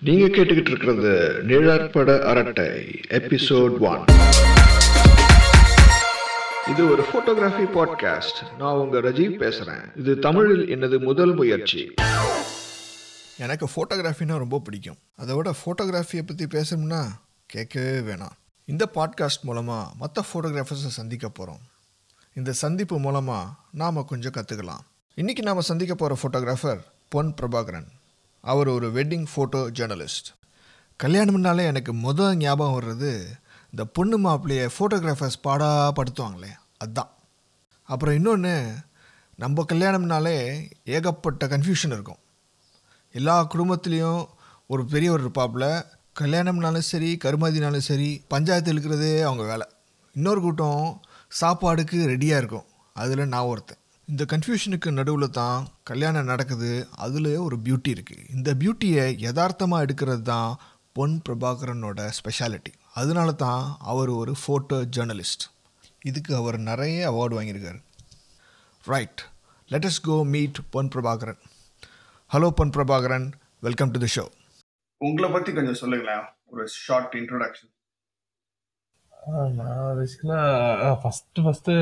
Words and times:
நீங்க 0.00 0.26
கேட்டுக்கிட்டு 0.26 0.70
இருக்கிறது 0.70 1.42
நிழற்பட 1.42 2.24
அரட்டை 2.24 2.64
எபிசோட் 3.08 3.78
ஒன் 3.78 4.04
இது 6.70 6.90
ஒரு 6.90 7.02
போட்டோகிராஃபி 7.02 7.66
பாட்காஸ்ட் 7.76 8.38
நான் 8.58 8.74
உங்க 8.74 8.98
ரஜீவ் 8.98 9.34
பேசுறேன். 9.44 9.98
இது 9.98 10.18
தமிழில் 10.18 10.68
எனது 10.68 11.00
முதல் 11.00 11.34
முயற்சி. 11.34 11.94
எனக்கு 13.38 13.66
ஃபோட்டோகிராஃபினா 13.66 14.38
ரொம்ப 14.38 14.58
பிடிக்கும். 14.58 14.96
அதை 15.16 15.34
விட 15.34 15.50
ஃபோட்டோகிராஃபியை 15.50 16.22
பற்றி 16.22 16.46
பேசணும்னா 16.46 17.02
கேட்கவே 17.46 18.12
வேணாம். 18.12 18.36
இந்த 18.64 18.88
பாட்காஸ்ட் 18.94 19.42
மூலமாக 19.42 19.90
மற்ற 19.98 20.24
ஃபோட்டோகிராஃபர்ஸை 20.32 20.92
சந்திக்க 21.00 21.28
போகிறோம் 21.28 21.60
இந்த 22.34 22.52
சந்திப்பு 22.52 22.98
மூலமாக 22.98 23.50
நாம் 23.70 24.06
கொஞ்சம் 24.06 24.32
கற்றுக்கலாம் 24.32 24.84
இன்றைக்கி 25.16 25.42
நாம் 25.42 25.60
சந்திக்க 25.60 25.94
போகிற 25.94 26.18
ஃபோட்டோகிராஃபர் 26.22 26.78
பொன் 27.08 27.34
பிரபாகரன். 27.40 27.88
அவர் 28.40 28.68
ஒரு 28.68 28.92
வெட்டிங் 28.92 29.26
ஃபோட்டோ 29.36 29.70
ஜேர்னலிஸ்ட் 29.78 30.28
கல்யாணம்னாலே 31.02 31.64
எனக்கு 31.64 31.94
முதல் 31.94 32.36
ஞாபகம் 32.36 32.80
வர்றது 32.80 33.24
இந்த 33.70 33.84
பொண்ணு 33.92 34.18
மாப்பிள்ளைய 34.18 34.70
ஃபோட்டோகிராஃபர்ஸ் 34.78 35.42
பாடா 35.42 35.92
படுத்துவாங்களே 35.92 36.48
அதுதான் 36.78 37.10
அப்புறம் 37.84 38.14
இன்னொன்று 38.14 38.74
நம்ம 39.36 39.64
கல்யாணம்னாலே 39.72 40.66
ஏகப்பட்ட 40.84 41.46
கன்ஃபியூஷன் 41.46 41.94
இருக்கும். 41.96 42.16
எல்லா 43.12 43.46
குடும்பத்துலேயும் 43.46 44.26
ஒரு 44.66 44.84
பெரியவர் 44.84 45.30
இருப்பாப்புல 45.30 45.84
கல்யாணம்னாலும் 46.20 46.78
சரி 46.78 47.18
கருமாதினாலும் 47.24 47.86
சரி 47.90 48.24
பஞ்சாயத்து 48.28 48.72
இழுக்கிறதே 48.72 49.22
அவங்க 49.22 49.42
வேலை. 49.42 49.66
இன்னொரு 50.14 50.40
கூட்டம் 50.40 51.02
சாப்பாடுக்கு 51.40 52.04
ரெடியாக 52.04 52.36
இருக்கும். 52.36 52.64
அதில் 52.94 53.26
நான் 53.26 53.42
ஒருத்தன். 53.42 53.78
இந்த 54.12 54.22
கன்ஃபியூஷனுக்கு 54.32 54.90
நடுவில் 54.98 55.34
தான் 55.38 55.64
கல்யாணம் 55.88 56.28
நடக்குது. 56.30 56.70
அதில் 57.04 57.28
ஒரு 57.46 57.56
பியூட்டி 57.64 57.90
இருக்குது 57.94 58.22
இந்த 58.34 58.50
பியூட்டியை 58.60 59.04
யதார்த்தமாக 59.24 59.84
எடுக்கிறது 59.86 60.22
தான் 60.30 60.52
பொன் 60.96 61.16
பிரபாகரனோட 61.26 62.06
ஸ்பெஷாலிட்டி 62.18 62.72
அதனால 63.00 63.34
தான் 63.42 63.64
அவர் 63.90 64.10
ஒரு 64.20 64.32
ஃபோட்டோ 64.42 64.78
ஜேர்னலிஸ்ட் 64.96 65.44
இதுக்கு 66.10 66.32
அவர் 66.40 66.58
நிறைய 66.70 66.96
அவார்டு 67.10 67.36
வாங்கியிருக்காரு. 67.38 67.80
Right 68.92 69.22
lettuce 69.72 70.00
go 70.08 70.16
meet 70.34 70.60
Pon 70.76 70.90
Prabhakaran. 70.94 71.40
Hello 72.34 72.50
Pon 72.60 72.74
Prabhakaran. 72.76 73.28
Welcome 73.68 73.92
to 73.96 74.00
the 74.04 74.10
show 74.16 74.24
உங்களை 75.00 75.30
பற்றி 75.36 75.52
கொஞ்சம் 75.58 75.80
சொல்லுங்களேன். 75.82 76.24
ஒரு 76.52 76.64
ஷார்ட் 76.84 77.16
இன்ட்ரோடக்ஷன் 77.20 77.72
நான் 79.28 79.96
பேசிக்கலாக 79.98 80.92
ஃபஸ்ட்டு 81.00 81.42
ஃபஸ்ட்டு 81.44 81.72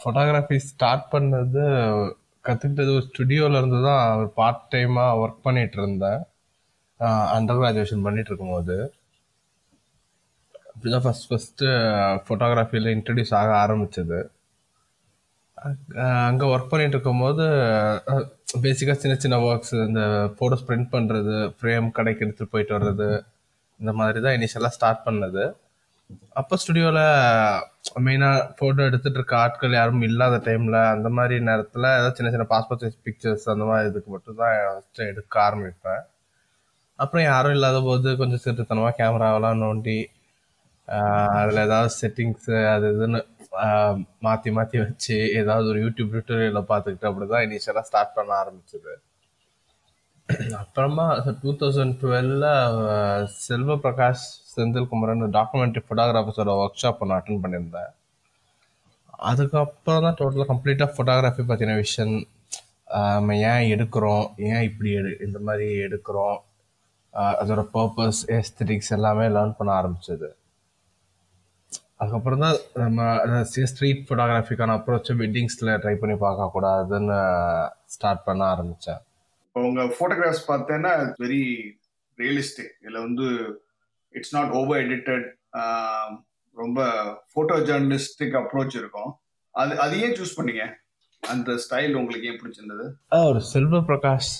ஃபோட்டோகிராஃபி 0.00 0.56
ஸ்டார்ட் 0.70 1.06
பண்ணது 1.12 1.62
கற்றுக்கிட்டது 2.44 2.90
ஒரு 2.96 3.04
ஸ்டுடியோவில் 3.10 3.58
இருந்து 3.60 3.78
தான் 3.86 4.02
ஒரு 4.18 4.28
பார்ட் 4.38 4.66
டைமாக 4.72 5.20
ஒர்க் 5.22 5.44
பண்ணிட்டு 5.46 5.78
இருந்தேன். 5.80 6.20
அண்டர் 7.36 7.60
கிராஜுவேஷன் 7.60 8.04
பண்ணிட்டு 8.06 8.30
இருக்கும்போது. 8.32 8.76
அப்படிதான் 10.72 11.04
ஃபஸ்ட் 11.06 11.28
ஃபஸ்ட்டு 11.30 11.70
ஃபோட்டோகிராஃபியில் 12.26 12.92
இன்ட்ரடியூஸ் 12.96 13.34
ஆக 13.40 13.50
ஆரம்பித்தது 13.64 14.20
அங்கே 16.28 16.46
ஒர்க் 16.52 16.70
பண்ணிட்டு 16.72 16.96
இருக்கும்போது 16.96 17.44
பேசிக்காக 18.64 18.98
சின்ன 19.02 19.14
சின்ன 19.24 19.36
ஒர்க்ஸ் 19.48 19.74
இந்த 19.88 20.02
ஃபோட்டோஸ் 20.38 20.66
பிரிண்ட் 20.68 20.92
பண்ணுறது 20.94 21.36
ஃப்ரேம் 21.58 21.88
கடைக்கு 21.98 22.24
எடுத்துகிட்டு 22.24 22.54
போயிட்டு 22.54 22.76
வர்றது 22.78 23.10
இந்த 23.80 23.92
மாதிரி 24.00 24.18
தான் 24.24 24.36
இனிஷியலாக 24.38 24.76
ஸ்டார்ட் 24.78 25.06
பண்ணது. 25.06 25.44
அப்போ 26.40 26.54
ஸ்டுடியோவில் 26.60 27.04
மெயினாக 28.06 28.44
ஃபோட்டோ 28.56 28.82
எடுத்துகிட்டு 28.88 29.18
இருக்க 29.20 29.34
ஆட்கள் 29.42 29.76
யாரும் 29.78 30.06
இல்லாத 30.08 30.36
டைமில் 30.46 30.78
அந்த 30.94 31.08
மாதிரி 31.16 31.36
நேரத்தில் 31.48 31.86
ஏதாவது 31.98 32.16
சின்ன 32.18 32.30
சின்ன 32.34 32.46
பாஸ்போர்ட் 32.52 32.84
சைஸ் 32.84 33.02
பிக்சர்ஸ் 33.06 33.46
அந்த 33.54 33.64
மாதிரி 33.70 33.90
இதுக்கு 33.90 34.10
மட்டும் 34.14 34.38
தான் 34.40 34.54
ஃபஸ்ட்டு 34.68 35.08
எடுக்க 35.10 35.34
ஆரம்பிப்பேன். 35.48 36.02
அப்புறம் 36.98 37.26
யாரும் 37.32 37.54
இல்லாத 37.56 37.78
போது 37.88 38.08
கொஞ்சம் 38.20 38.42
சிறுத்தனமாக 38.44 38.96
கேமராவெல்லாம் 39.00 39.62
நோண்டி 39.64 39.98
அதில் 41.40 41.64
ஏதாவது 41.66 41.90
செட்டிங்ஸு 42.00 42.56
அது 42.74 42.86
இதுன்னு 42.94 43.20
மாற்றி 44.26 44.50
மாற்றி 44.56 44.76
வச்சு 44.84 45.16
ஏதாவது 45.40 45.66
ஒரு 45.72 45.80
யூடியூப் 45.84 46.12
டியூட்டோரியலில் 46.14 46.70
பார்த்துக்கிட்டு 46.72 47.08
அப்படி 47.10 47.26
தான் 47.32 47.44
இனிஷியலாக 47.46 47.86
ஸ்டார்ட் 47.90 48.16
பண்ண 48.16 48.32
ஆரம்பிச்சது. 48.42 48.92
அப்புறமா 50.60 51.04
டூ 51.40 51.50
தௌசண்ட் 51.60 51.94
டுவெல்ல 52.00 52.44
செல்வ 53.46 53.74
பிரகாஷ் 53.84 54.26
செந்தில்குமரன் 54.52 55.24
டாக்குமெண்ட்ரி 55.36 55.80
ஃபோட்டோகிராஃபர்ஸோட 55.86 56.52
ஒர்க் 56.62 56.80
ஷாப் 56.82 57.00
ஒன்று 57.04 57.16
அட்டன் 57.16 57.42
பண்ணியிருந்தேன். 57.42 57.90
அதுக்கப்புறம் 59.30 60.04
தான் 60.06 60.16
டோட்டலாக 60.20 60.48
கம்ப்ளீட்டாக 60.52 60.94
ஃபோட்டோகிராஃபி 60.94 61.44
பற்றின 61.50 61.76
விஷன் 61.82 62.14
நம்ம 63.16 63.36
ஏன் 63.50 63.66
எடுக்கிறோம்? 63.74 64.24
ஏன் 64.50 64.64
இப்படி 64.68 64.90
எடு 65.00 65.12
இந்த 65.26 65.38
மாதிரி 65.48 65.68
எடுக்கிறோம்? 65.86 66.38
அதோட 67.40 67.62
பர்பஸ் 67.76 68.22
எஸ்தட்டிக்ஸ் 68.38 68.94
எல்லாமே 68.98 69.26
லேர்ன் 69.36 69.58
பண்ண 69.58 69.70
ஆரம்பிச்சது. 69.80 70.28
அதுக்கப்புறம் 72.00 72.44
தான் 72.44 72.58
நம்ம 72.82 73.42
ஸ்ட்ரீட் 73.72 74.04
ஃபோட்டோகிராஃபிக்கான 74.06 74.76
அப்ரோச்சை 74.78 75.14
வெட்டிங்ஸில் 75.22 75.78
ட்ரை 75.82 75.94
பண்ணி 76.02 76.16
பார்க்கக்கூடாதுன்னு 76.26 77.18
ஸ்டார்ட் 77.94 78.26
பண்ண 78.28 78.44
ஆரம்பித்தேன் 78.54 79.02
இப்போ 79.52 79.62
உங்க 79.68 79.82
போட்டோகிராஃப்ஸ் 79.96 80.46
பார்த்தேன்னா 80.50 80.90
வெரி 81.22 81.40
ரியலிஸ்டிக் 82.18 82.70
இதில் 82.82 83.02
வந்து 83.06 83.26
இட்ஸ் 84.14 84.32
நாட் 84.36 84.52
ஓவர் 84.60 84.78
எடிட்டட் 84.84 85.26
ரொம்ப 86.56 86.86
ஃபோட்டோ 87.30 87.56
ஜேர்னலிஸ்டிக் 87.68 88.36
அப்ரோச் 88.40 88.76
இருக்கும். 88.80 89.10
அது 89.54 89.74
அது 89.84 89.94
ஏன் 90.04 90.14
சூஸ் 90.18 90.32
பண்ணீங்க? 90.38 90.64
அந்த 91.22 91.56
ஸ்டைல் 91.64 91.98
உங்களுக்கு 91.98 92.28
ஏன் 92.30 92.38
பிடிச்சிருந்தது? 92.42 92.86
அவர் 93.18 93.40
செல்வ 93.50 93.80
பிரகாஷ் 93.90 94.30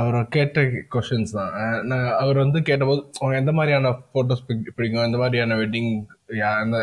அவர் 0.00 0.18
கேட்ட 0.36 0.64
கொஷின்ஸ் 0.94 1.34
தான். 1.38 1.56
நான் 1.92 2.06
அவர் 2.24 2.42
வந்து 2.44 2.62
கேட்டபோது 2.68 3.02
அவங்க 3.20 3.40
எந்த 3.42 3.54
மாதிரியான 3.60 3.94
ஃபோட்டோஸ் 4.12 4.44
பிடிக்கும்? 4.76 5.06
எந்த 5.08 5.20
மாதிரியான 5.22 5.58
வெட்டிங் 5.62 5.90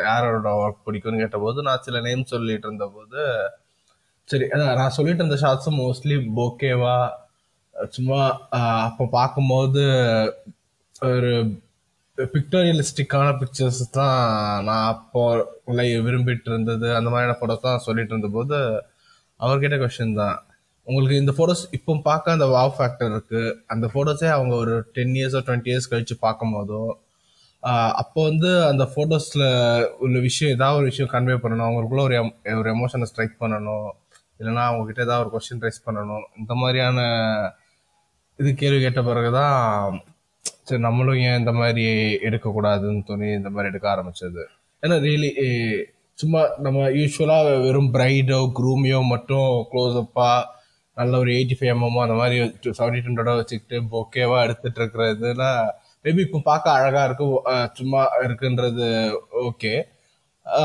யாரோட 0.09 0.55
ஒர்க் 0.63 0.83
பிடிக்கும்னு 0.89 1.23
கேட்டபோது 1.25 1.67
நான் 1.69 1.85
சில 1.89 2.03
நேம் 2.07 2.25
சொல்லிட்டு 2.33 2.69
இருந்தபோது 2.69 3.21
சரி 4.29 4.47
நான் 4.81 4.97
சொல்லிட்டு 4.99 5.23
இருந்த 5.23 5.39
ஷார்ட்ஸும் 5.45 5.81
மோஸ்ட்லி 5.85 6.19
போக்கேவா 6.41 6.97
சும்மா 7.95 8.19
அப்போ 8.87 9.03
பார்க்கும்போது 9.17 9.83
ஒரு 11.13 11.31
பிக்டோரியலிஸ்டிக்கான 12.17 13.27
பிக்சர்ஸ் 13.39 13.81
தான் 13.97 14.19
நான் 14.67 14.87
அப்போ 14.93 15.23
விரும்பிட்டு 16.07 16.49
இருந்தது 16.53 16.87
அந்த 16.99 17.09
மாதிரியான 17.13 17.37
ஃபோட்டோஸ் 17.39 17.65
தான் 17.67 17.83
சொல்லிட்டு 17.87 18.13
இருந்தபோது 18.15 18.59
அவர்கிட்ட 19.39 19.75
கொஷின் 19.81 20.19
தான். 20.21 20.37
உங்களுக்கு 20.87 21.21
இந்த 21.23 21.33
ஃபோட்டோஸ் 21.37 21.63
இப்போ 21.77 21.93
பார்க்க 22.09 22.35
அந்த 22.37 22.47
வாவ் 22.55 22.73
ஃபேக்டர் 22.77 23.11
இருக்கு. 23.13 23.41
அந்த 23.73 23.85
ஃபோட்டோஸே 23.93 24.29
அவங்க 24.37 24.53
ஒரு 24.63 24.73
டென் 24.95 25.13
இயர்ஸோ 25.19 25.39
டுவெண்ட்டி 25.47 25.71
இயர்ஸ் 25.71 25.91
கழிச்சு 25.91 26.15
பார்க்கும் 26.25 26.55
போதோ 26.57 26.81
அப்போ 28.01 28.19
வந்து 28.29 28.49
அந்த 28.71 28.83
ஃபோட்டோஸில் 28.91 29.47
உள்ள 30.05 30.17
விஷயம் 30.27 30.53
ஏதாவது 30.55 30.79
ஒரு 30.79 30.89
விஷயம் 30.91 31.11
கன்வே 31.13 31.35
பண்ணணும். 31.43 31.67
அவங்களுக்குள்ள 31.67 32.03
ஒரு 32.09 32.17
ஒரு 32.61 32.69
எமோஷனை 32.75 33.07
ஸ்ட்ரைக் 33.11 33.35
பண்ணணும். 33.43 33.87
இல்லைன்னா 34.39 34.63
அவங்ககிட்ட 34.69 35.01
ஏதாவது 35.07 35.23
ஒரு 35.25 35.31
கொஸ்டின் 35.35 35.63
ரைஸ் 35.65 35.85
பண்ணணும். 35.87 36.25
இந்த 36.41 36.53
மாதிரியான 36.61 36.99
இது 38.39 38.49
கேள்வி 38.53 38.79
கேட்ட 38.79 39.01
பிறகு 39.03 39.31
தான் 39.31 40.01
சரி 40.67 40.81
நம்மளும் 40.81 41.19
ஏன் 41.19 41.39
இந்த 41.39 41.51
மாதிரி 41.51 41.83
எடுக்கக்கூடாதுன்னு 42.21 43.01
தோணி 43.07 43.27
இந்த 43.33 43.49
மாதிரி 43.49 43.69
எடுக்க 43.69 43.87
ஆரம்பிச்சது. 43.95 44.43
ஏன்னா 44.83 44.95
ரியலி 44.99 45.29
சும்மா 46.19 46.41
நம்ம 46.57 46.89
யூஸ்வலாக 46.89 47.49
வெறும் 47.59 47.91
பிரைடோ 47.93 48.39
குரூமியோ 48.59 48.99
மட்டும் 49.05 49.49
க்ளோஸ்அப்பாக 49.71 50.45
நல்ல 50.97 51.17
ஒரு 51.17 51.31
எயிட்டி 51.31 51.55
ஃபைவ் 51.57 51.73
எம்எம்மோ 51.73 52.01
அந்த 52.01 52.13
மாதிரி 52.13 52.37
செவன்டி 52.77 53.01
ஹண்ட்ரடோ 53.05 53.35
வச்சுக்கிட்டு 53.35 53.77
பொக்கேவாக 53.91 54.43
எடுத்துட்டு 54.43 54.79
இருக்கிற 54.81 55.49
மேபி 56.05 56.21
இப்போ 56.21 56.39
பார்க்க 56.43 56.71
அழகாக 56.71 57.05
இருக்கும் 57.05 57.35
சும்மா 57.73 58.01
இருக்குன்றது 58.23 58.87
ஓகே 59.43 59.73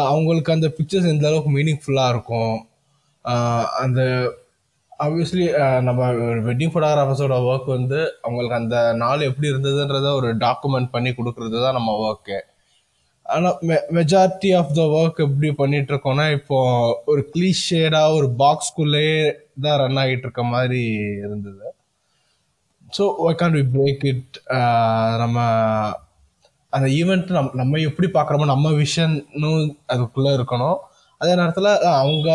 அவங்களுக்கு 0.07 0.53
அந்த 0.53 0.69
பிக்சர்ஸ் 0.69 1.07
எந்த 1.07 1.27
அளவுக்கு 1.29 1.51
மீனிங்ஃபுல்லாக 1.51 2.09
இருக்கும் 2.09 2.55
அந்த 3.81 4.01
ஆப்வியஸ்லி 5.03 5.45
uh, 5.61 5.79
நம்ம 5.87 6.01
வெட்டிங் 6.47 6.73
ஃபோட்டோகிராஃபர்ஸோட 6.73 7.37
ஒர்க் 7.49 7.69
வந்து 7.77 7.99
அவங்களுக்கு 8.25 8.57
அந்த 8.59 8.79
நாள் 8.95 9.29
எப்படி 9.29 9.51
இருந்ததுன்றத 9.51 10.09
ஒரு 10.19 10.29
டாக்குமெண்ட் 10.45 10.93
பண்ணி 10.95 11.11
கொடுக்கறது 11.15 11.57
தான் 11.65 11.79
நம்ம 11.79 11.95
ஒர்க்கு 12.07 12.39
ஆனால் 13.27 13.57
மெ 13.69 13.77
மெஜாரிட்டி 13.99 14.51
ஆஃப் 14.59 14.73
த 14.79 14.85
ஒர்க் 14.97 15.23
எப்படி 15.27 15.51
பண்ணிட்டு 15.61 15.93
இருக்கோம்னா 15.93 16.27
இப்போ 16.39 16.59
ஒரு 17.13 17.23
கிளீஷேடாக 17.35 18.17
ஒரு 18.19 18.29
பாக்ஸ்குள்ளேயே 18.43 19.19
தான் 19.65 19.79
ரன் 19.83 20.01
ஆகிட்டு 20.03 20.27
இருக்க 20.27 20.45
மாதிரி 20.55 20.83
இருந்தது. 21.25 21.67
So 22.89 23.05
why 23.25 23.39
can 23.43 23.57
we 23.59 23.65
break 23.75 24.05
it 24.13 24.39
நம்ம 25.23 25.39
அந்த 26.73 26.87
ஈவெண்ட் 26.99 27.31
நம் 27.37 27.53
நம்ம 27.55 27.81
எப்படி 27.89 28.09
பார்க்குறோமோ 28.17 28.47
நம்ம 28.55 28.69
விஷனும் 28.83 29.63
அதுக்குள்ளே 29.93 30.33
இருக்கணும். 30.39 30.79
அதே 31.21 31.33
நேரத்தில் 31.41 31.71
அவங்க 31.97 32.29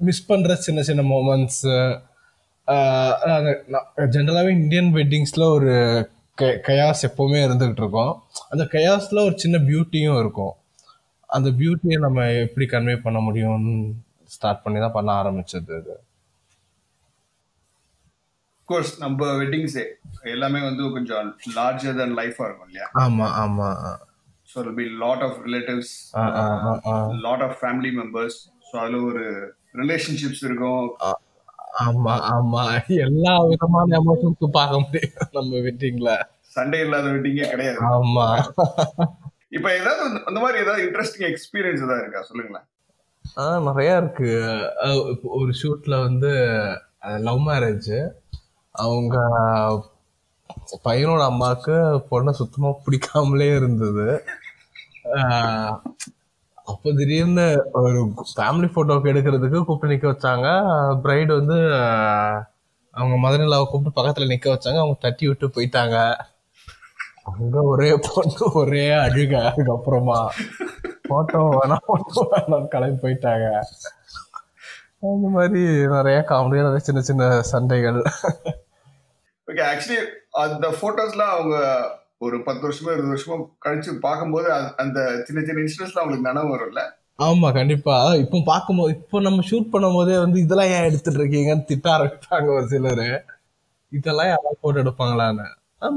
மிஸ் 0.00 0.28
பண்ணுற 0.32 0.52
சின்ன 0.66 0.82
சின்ன 0.82 1.02
மூமெண்ட்ஸு 1.12 1.74
ஜென்ரலாகவே 4.14 4.52
இந்தியன் 4.60 4.90
வெட்டிங்ஸில் 4.94 5.52
ஒரு 5.56 5.72
கயாஸ் 6.68 7.02
எப்போவுமே 7.08 7.40
இருந்துகிட்டு 7.46 7.82
இருக்கோம். 7.82 8.12
அந்த 8.50 8.64
கயாஸில் 8.72 9.26
ஒரு 9.26 9.34
சின்ன 9.42 9.56
பியூட்டியும் 9.58 10.18
இருக்கும். 10.18 10.54
அந்த 11.30 11.48
பியூட்டியை 11.50 11.98
நம்ம 12.06 12.26
எப்படி 12.44 12.66
கன்வே 12.72 12.96
பண்ண 13.02 13.18
முடியும்னு 13.18 13.74
ஸ்டார்ட் 14.34 14.62
பண்ணி 14.64 14.78
தான் 14.80 14.96
பண்ண 14.96 15.10
ஆரம்பிச்சது 15.20 15.72
அது. 15.80 15.94
கோர்ஸ் 18.68 18.92
நம்ம 19.00 19.26
வெட்டிங்ஸே 19.40 19.84
எல்லாமே 20.34 20.60
வந்து 20.60 20.84
கொஞ்சம் 20.90 21.26
லார்ஜர் 21.56 21.96
than 22.00 22.12
லைஃபா 22.20 22.44
இருக்கும் 22.46 22.68
இல்லையா? 22.68 22.86
ஆமா 23.04 23.26
ஆமா 23.42 23.68
so 24.48 24.74
be 24.78 24.84
lot 25.04 25.22
of 25.22 25.38
relatives. 25.46 25.92
Lot 27.26 27.44
of 27.46 27.56
family 27.62 27.92
members 28.00 28.38
so 28.68 28.74
அதுல 28.82 29.00
ஒரு 29.10 29.24
ரிலேஷன்ஷிப்ஸ் 29.74 30.44
இருக்கும். 30.44 30.96
ஆமா 31.78 32.20
ஆமா. 32.32 32.86
எல்லா 32.86 33.44
விதமான 33.44 34.00
எமோஷன்ஸும் 34.00 34.46
பார்க்க 34.46 34.80
முடியும் 34.80 35.10
நம்ம 35.32 35.56
வெட்டிங்ல. 35.56 36.22
சண்டே 36.56 36.80
இல்லாத 36.80 37.08
வெட்டிங்கே 37.08 37.48
கிடையாது. 37.48 37.78
ஆமா. 37.80 38.52
இப்போ 39.48 39.78
ஏதாவது 39.78 40.24
அந்த- 40.24 40.40
மாதிரி 40.40 40.58
ஏதாவது 40.58 40.84
இன்ட்ரெஸ்டிங் 40.84 41.22
எக்ஸ்பீரியன்ஸ் 41.22 41.84
ஏதாவது 41.84 42.00
இருக்கா? 42.00 42.22
சொல்லுங்களேன். 42.22 42.66
ஆ 43.36 43.60
நிறைய 43.60 43.96
இருக்கு. 43.96 44.42
ஒரு 45.22 45.52
ஷூட்ல 45.62 46.02
வந்து 46.02 46.28
லவ் 47.00 47.40
மேரேஜ் 47.40 48.10
அவங்க 48.70 49.18
பையனோட 50.84 51.24
அம்மாவுக்கு 51.24 51.72
பொண்ணை 52.10 52.30
சுத்தமா 52.30 52.68
பிடிக்காமலே 52.84 53.56
இருந்தது. 53.56 54.24
அப்போ 56.64 56.88
திடீர்னு 56.98 57.46
ஒரு 57.72 57.98
ஃபேமிலி 58.30 58.68
போட்டோக்கு 58.74 59.10
எடுக்கிறதுக்கு 59.12 59.58
கூப்பிட்டு 59.64 59.94
நிக்க 59.94 60.06
வச்சாங்க. 60.12 60.46
பிரைடு 61.02 61.32
வந்து 61.40 61.58
அவங்க 62.94 63.16
மதனிலாவை 63.24 63.64
கூப்பிட்டு 63.64 63.98
பக்கத்துல 63.98 64.28
நிக்க 64.32 64.46
வச்சாங்க. 64.52 64.78
அவங்க 64.82 64.96
தட்டி 65.00 65.24
விட்டு 65.28 65.46
போயிட்டாங்க. 65.46 65.96
அங்க 67.30 67.62
ஒரே 67.62 67.90
பொண்ணு 68.06 68.52
ஒரே 68.52 68.86
அழுக. 69.04 69.34
அதுக்கப்புறமா 69.50 70.18
போட்டோ 71.08 71.40
வேணாம் 71.56 71.86
போட்டோ 71.86 72.22
வேணாம் 72.32 72.68
கிளம்பி 72.68 73.02
போயிட்டாங்க. 73.04 73.46
அந்த 75.12 75.28
மாதிரி 75.36 75.62
நிறைய 75.96 76.18
காமெடியாக 76.28 76.68
நிறைய 76.68 76.78
சின்ன 76.78 77.00
சின்ன 77.00 77.42
சண்டைகள். 77.42 78.00
ஓகே 79.48 79.62
ஆக்சுவலி 79.70 79.98
அந்த 80.44 80.66
போட்டோஸ்லாம் 80.80 81.34
அவங்க 81.36 81.56
ஒரு 82.18 82.42
பத்து 82.42 82.68
வருஷமோ 82.68 82.92
இருபது 82.92 83.12
வருஷமோ 83.12 83.36
கழிச்சு 83.64 83.98
பார்க்கும்போது 83.98 84.52
அந்த- 84.76 85.22
சின்ன 85.24 85.44
சின்ன 85.44 85.60
இன்சிடென்ட்ஸ்லாம் 85.60 85.98
அவங்களுக்கு 85.98 86.32
நினைவு 86.32 86.50
வரும்ல? 86.56 86.82
ஆமா 87.18 87.52
கண்டிப்பா. 87.52 88.14
இப்போ 88.14 88.42
பார்க்கும்போது 88.44 88.94
இப்போ 88.94 89.20
நம்ம 89.20 89.42
ஷூட் 89.50 89.70
பண்ணும் 89.70 89.92
போதே 89.92 90.18
வந்து 90.18 90.40
இதெல்லாம் 90.40 90.66
ஏன் 90.66 90.84
எடுத்துட்டு 90.84 91.24
இருக்கீங்கன்னு 91.24 91.64
திட்ட 91.64 91.90
ஆரம்பிப்பாங்க 91.90 92.56
ஒரு 92.56 92.66
சிலர். 92.66 93.24
இதெல்லாம் 93.88 94.26
யாராவது 94.26 94.58
போட்டோ 94.60 94.82
எடுப்பாங்களான்னு. 94.82 95.46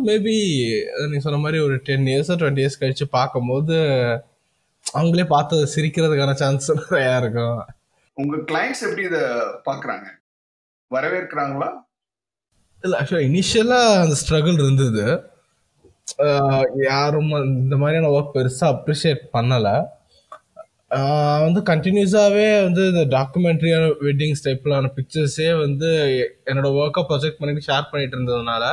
மேபி 0.05 0.33
நீ 1.09 1.17
சொன்ன 1.17 1.37
மாதிரி 1.37 1.63
ஒரு 1.63 1.75
டென் 1.83 2.05
இயர்ஸ் 2.05 2.31
டுவெண்ட்டி 2.31 2.63
இயர்ஸ் 2.63 2.79
கழிச்சு 2.79 3.03
பார்க்கும்போது 3.09 3.75
அவங்களே 4.93 5.25
பார்த்து 5.25 5.67
சிரிக்கிறதுக்கான 5.75 6.33
சான்ஸ் 6.33 6.71
நிறையா 6.91 7.17
இருக்கும். 7.17 7.65
உங்க 8.13 8.37
கிளைண்ட்ஸ் 8.37 8.81
எப்படி 8.81 9.03
இதை 9.03 9.19
பாக்குறாங்க 9.65 10.07
வரவேற்கிறாங்களா? 10.91 11.69
இல்ல 12.81 12.99
ஆக்சுவலா 12.99 13.25
இனிஷியலா 13.29 13.79
அந்த 14.01 14.15
ஸ்ட்ரகிள் 14.27 14.53
இருந்தது. 14.53 15.05
யாரும் 16.89 17.31
இந்த 17.61 17.75
மாதிரியான 17.81 18.11
ஒர்க் 18.15 18.35
பெருசாக 18.35 18.73
அப்ரிஷியேட் 18.75 19.23
பண்ணலை. 19.35 19.75
வந்து 21.45 21.61
கண்டினியூஸாகவே 21.69 22.45
வந்து 22.67 22.83
இந்த 22.91 23.03
டாக்குமெண்ட்ரியான 23.15 23.87
வெட்டிங்ஸ் 24.07 24.45
டைப்லான 24.45 24.91
பிக்சர்ஸே 24.97 25.49
வந்து 25.63 25.89
என்னோட 26.49 26.69
ஒர்க்கை 26.81 27.01
ப்ரொஜெக்ட் 27.09 27.39
பண்ணிட்டு 27.41 27.67
ஷேர் 27.69 27.91
பண்ணிட்டு 27.91 28.15
இருந்ததுனால 28.17 28.63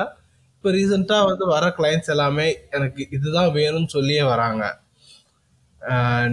இப்போ 0.57 0.71
ரீசெண்டாக 0.77 1.29
வந்து 1.31 1.45
வர 1.55 1.65
கிளைண்ட்ஸ் 1.79 2.13
எல்லாமே 2.15 2.47
எனக்கு 2.77 3.03
இதுதான் 3.17 3.51
வேணும்னு 3.59 3.91
சொல்லியே 3.97 4.23
வராங்க. 4.33 4.63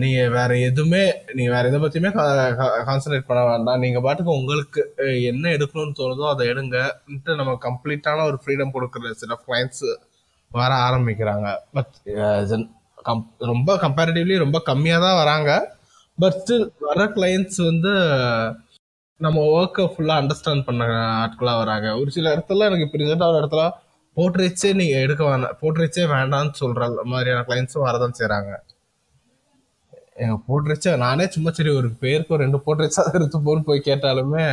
நீங்கள் 0.01 0.29
வேறு 0.35 0.35
வேற 0.35 0.51
எதுவுமே 0.67 1.01
நீங்கள் 1.37 1.53
வேற 1.55 1.63
எதை 1.69 1.79
பற்றியுமே 1.83 2.11
கான்சென்ட்ரேட் 2.89 3.27
பண்ண 3.29 3.41
வேண்டாம். 3.49 3.81
நீங்கள் 3.85 4.03
பாட்டுக்கு 4.05 4.31
உங்களுக்கு 4.41 4.81
என்ன 5.31 5.45
எடுக்கணும்னு 5.55 5.97
தோணுதோ 5.99 6.25
அதை 6.33 6.45
எடுங்க 6.53 6.77
நம்ம 7.41 7.57
கம்ப்ளீட்டான 7.67 8.25
ஒரு 8.29 8.39
ஃப்ரீடம் 8.43 8.73
கொடுக்குற 8.77 9.11
சில 9.23 9.37
கிளைண்ட்ஸு 9.47 9.91
வர 10.51 10.71
ஆரம்பிக்கிறாங்க. 10.87 11.47
பட் 11.75 11.93
uh, 12.21 12.59
ரொம்ப 13.51 13.69
கம்பேரிட்டிவ்லி 13.83 14.35
ரொம்ப 14.43 14.57
கம்மியாக 14.69 15.05
தான் 15.05 15.19
வராங்க. 15.21 15.51
பட் 16.17 16.35
ஸ்டில் 16.39 16.67
வர 16.87 17.05
கிளைண்ட்ஸ் 17.15 17.59
வந்து 17.69 17.93
நம்ம 19.19 19.39
ஒர்க்கை 19.55 19.85
ஃபுல்லாக 19.93 20.21
அண்டர்ஸ்டாண்ட் 20.21 20.67
பண்ண 20.67 20.83
ஆட்களாக 21.23 21.61
வராங்க. 21.63 21.87
ஒரு 22.01 22.09
சில 22.17 22.27
இடத்துல 22.35 22.67
எனக்கு 22.69 22.85
இப்போ 22.87 22.99
ரீசெண்டாக 23.01 23.31
ஒரு 23.31 23.41
இடத்துல 23.41 23.63
போர்ட்ரேட்ஸே 24.17 24.71
நீங்கள் 24.79 25.03
எடுக்க 25.05 25.23
வேணாம் 25.29 25.57
போர்ட்ரேட்ஸே 25.61 26.05
வேண்டாம்னு 26.15 26.53
சொல்கிற 26.61 26.87
மாதிரியான 27.11 27.43
கிளைண்ட்ஸும் 27.49 27.87
வரதான் 27.87 28.17
செய்கிறாங்க 28.19 28.51
எங்க 30.23 30.35
போர்ட்ரேட்ஸே 30.47 30.93
நானே 31.03 31.25
சும்மா 31.35 31.51
சரி 31.57 31.71
ஒரு 31.79 31.89
பேருக்கு 32.03 32.35
ஒரு 32.35 32.43
ரெண்டு 32.45 32.59
போர்ட்ரேட்ஸா 32.65 33.03
எடுத்து 33.17 33.37
போன்னு 33.47 33.67
போய் 33.69 33.87
கேட்டாலுமே 33.89 34.45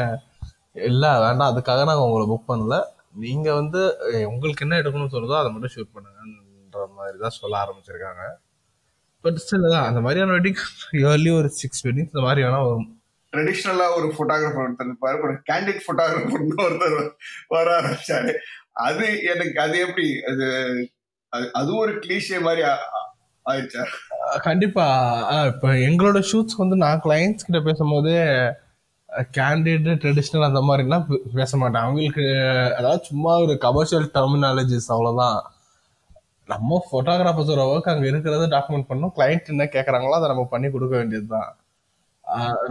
இல்லை 0.91 1.11
வேண்டாம் 1.25 1.50
அதுக்காக 1.50 1.85
நாங்கள் 1.89 2.06
உங்களை 2.06 2.27
புக் 2.31 2.50
பண்ணல. 2.50 2.77
நீங்க 3.14 3.55
வந்து 3.55 3.96
உங்களுக்கு 4.26 4.69
என்ன 4.69 4.78
எடுக்கணும்னு 4.78 5.14
சொல்லுதோ 5.14 5.38
அதை 5.38 5.52
மட்டும் 5.52 5.70
ஷூட் 5.75 5.96
பண்ணுங்கன்ற 5.96 6.94
மாதிரி 6.96 7.19
தான் 7.19 7.31
சொல்ல 7.31 7.64
ஆரம்பிச்சிருக்காங்க. 7.64 8.32
பட் 9.20 9.32
ஸ்டில் 9.32 9.70
தான் 9.70 9.84
அந்த 9.84 10.00
மாதிரியான 10.00 10.32
வெட்டிங் 10.32 10.56
இயர்லி 10.93 11.37
ஒரு 11.38 11.49
சிக்ஸ் 11.49 11.87
வெட்டிங்ஸ் 11.87 12.10
இந்த 12.14 12.20
மாதிரி 12.20 12.43
வேணா 12.43 12.64
வரும். 12.64 13.02
ட்ரெடிஷ்னலா 13.37 13.96
ஒரு 13.96 14.14
போட்டோகிராஃபர் 14.19 14.69
ஒருத்தர் 14.69 14.90
இருப்பாரு 14.90 15.22
ஒரு 15.22 15.32
கேண்டிட் 15.32 15.81
போட்டோகிராஃபர்னு 15.88 16.62
ஒருத்தர் 16.62 17.10
வர 17.49 17.81
ஆரம்பிச்சாரு. 17.81 18.34
அது 18.72 19.22
எனக்கு 19.22 19.61
அது 19.61 19.78
எப்படி 19.78 20.22
அது 20.28 20.44
அது- 21.37 21.76
ஒரு 21.76 21.93
கிளீஷே 21.93 22.40
மாதிரி 22.40 22.69
ஆயிடுச்சா? 23.44 23.84
கண்டிப்பா. 24.40 24.84
இப்ப 25.46 25.69
எங்களோட 25.69 26.22
ஷூட்ஸ் 26.32 26.56
வந்து 26.56 26.76
நான் 26.76 27.00
கிளைண்ட்ஸ் 27.04 27.44
கிட்ட 27.46 27.61
பேசும்போது 27.61 28.11
கேண்டிட் 29.37 29.87
ட்ரெடிஷ்னல் 30.02 30.49
அந்த 30.49 30.60
மாதிரிலாம் 30.69 31.06
பேச 31.38 31.52
மாட்டேன் 31.60 31.84
அவங்களுக்கு 31.84 32.25
அதாவது 32.78 33.00
சும்மா 33.10 33.32
ஒரு 33.44 33.55
கமர்ஷியல் 33.66 34.06
டெர்மினாலஜிஸ் 34.16 34.90
அவ்வளோதான் 34.94 35.38
நம்ம 36.49 36.81
ஃபோட்டோகிராஃபர்ஸோட 36.88 37.62
ஒர்க் 37.70 37.90
அங்கே 37.93 38.06
இருக்கிறத 38.10 38.44
டாக்குமெண்ட் 38.55 38.88
பண்ணணும். 38.90 39.14
கிளைண்ட் 39.16 39.50
என்ன 39.55 39.64
கேட்குறாங்களோ 39.75 40.19
அதை 40.19 40.28
நம்ம 40.32 40.44
பண்ணி 40.52 40.69
கொடுக்க 40.75 40.94
வேண்டியது 41.00 41.26
தான் 41.34 41.50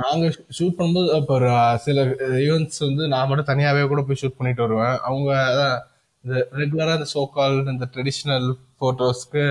நாங்கள் 0.04 0.34
ஷூட் 0.58 0.78
பண்ணும்போது 0.78 1.10
இப்போ 1.22 1.34
ஒரு 1.40 1.50
சில 1.86 2.02
ஈவெண்ட்ஸ் 2.46 2.82
வந்து 2.88 3.04
நான் 3.14 3.28
மட்டும் 3.30 3.50
தனியாகவே 3.52 3.84
கூட 3.92 4.02
போய் 4.08 4.20
ஷூட் 4.22 4.38
பண்ணிட்டு 4.40 4.66
வருவேன். 4.66 4.98
அவங்க 5.08 5.30
அதான் 5.50 5.76
இந்த 6.24 6.36
ரெகுலராக 6.60 6.98
இந்த 7.00 7.08
சோக்கால் 7.16 7.58
இந்த 7.74 7.86
ட்ரெடிஷ்னல் 7.94 8.48
ஃபோட்டோஸ்க்கு 8.78 9.44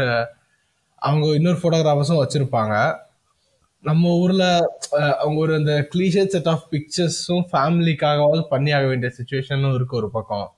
அவங்க 1.03 1.27
இன்னொரு 1.39 1.59
ஃபோட்டோகிராஃபர்ஸும் 1.63 2.23
வச்சுருப்பாங்க. 2.23 2.75
நம்ம 3.89 4.11
ஊரில் 4.23 4.49
அவங்க 5.23 5.39
ஒரு 5.45 5.53
அந்த 5.61 5.73
கிளீஷர் 5.93 6.33
செட் 6.35 6.51
ஆஃப் 6.53 6.67
பிக்சர்ஸும் 6.73 7.45
ஃபேமிலிக்காகவாவது 7.53 8.43
பண்ணி 8.53 8.71
ஆக 8.77 8.87
வேண்டிய 8.91 9.09
சுச்சுவேஷனும் 9.17 9.75
இருக்கு 9.79 10.01
ஒரு 10.01 10.09
பக்கம். 10.17 10.49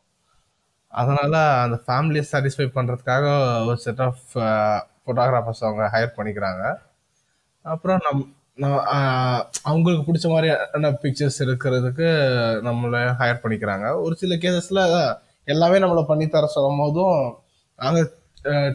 அதனால 0.92 1.34
அந்த 1.64 1.76
ஃபேமிலியை 1.86 2.24
சாட்டிஸ்ஃபை 2.32 2.66
பண்றதுக்காக 2.76 3.24
ஒரு 3.68 3.78
செட் 3.84 4.02
ஆஃப் 4.06 4.22
ஃபோட்டோகிராஃபர்ஸ் 4.30 5.64
அவங்க 5.66 5.84
ஹையர் 5.94 6.16
பண்ணிக்கிறாங்க. 6.18 6.62
அப்புறம் 7.74 8.00
நம் 8.08 8.24
அவங்களுக்கு 9.70 10.06
பிடிச்ச 10.06 10.26
மாதிரியான 10.32 10.92
பிக்சர்ஸ் 11.02 11.40
எடுக்கிறதுக்கு 11.44 12.08
நம்மளை 12.68 13.00
ஹையர் 13.20 13.42
பண்ணிக்கிறாங்க. 13.42 13.88
ஒரு 14.04 14.14
சில 14.22 14.34
கேசஸ்ல 14.44 14.80
எல்லாமே 15.54 15.76
நம்மளை 15.84 16.04
பண்ணி 16.12 16.26
தர 16.28 16.46
சொல்லும் 16.54 16.80
போதும் 16.82 17.20
நாங்கள் 17.82 18.08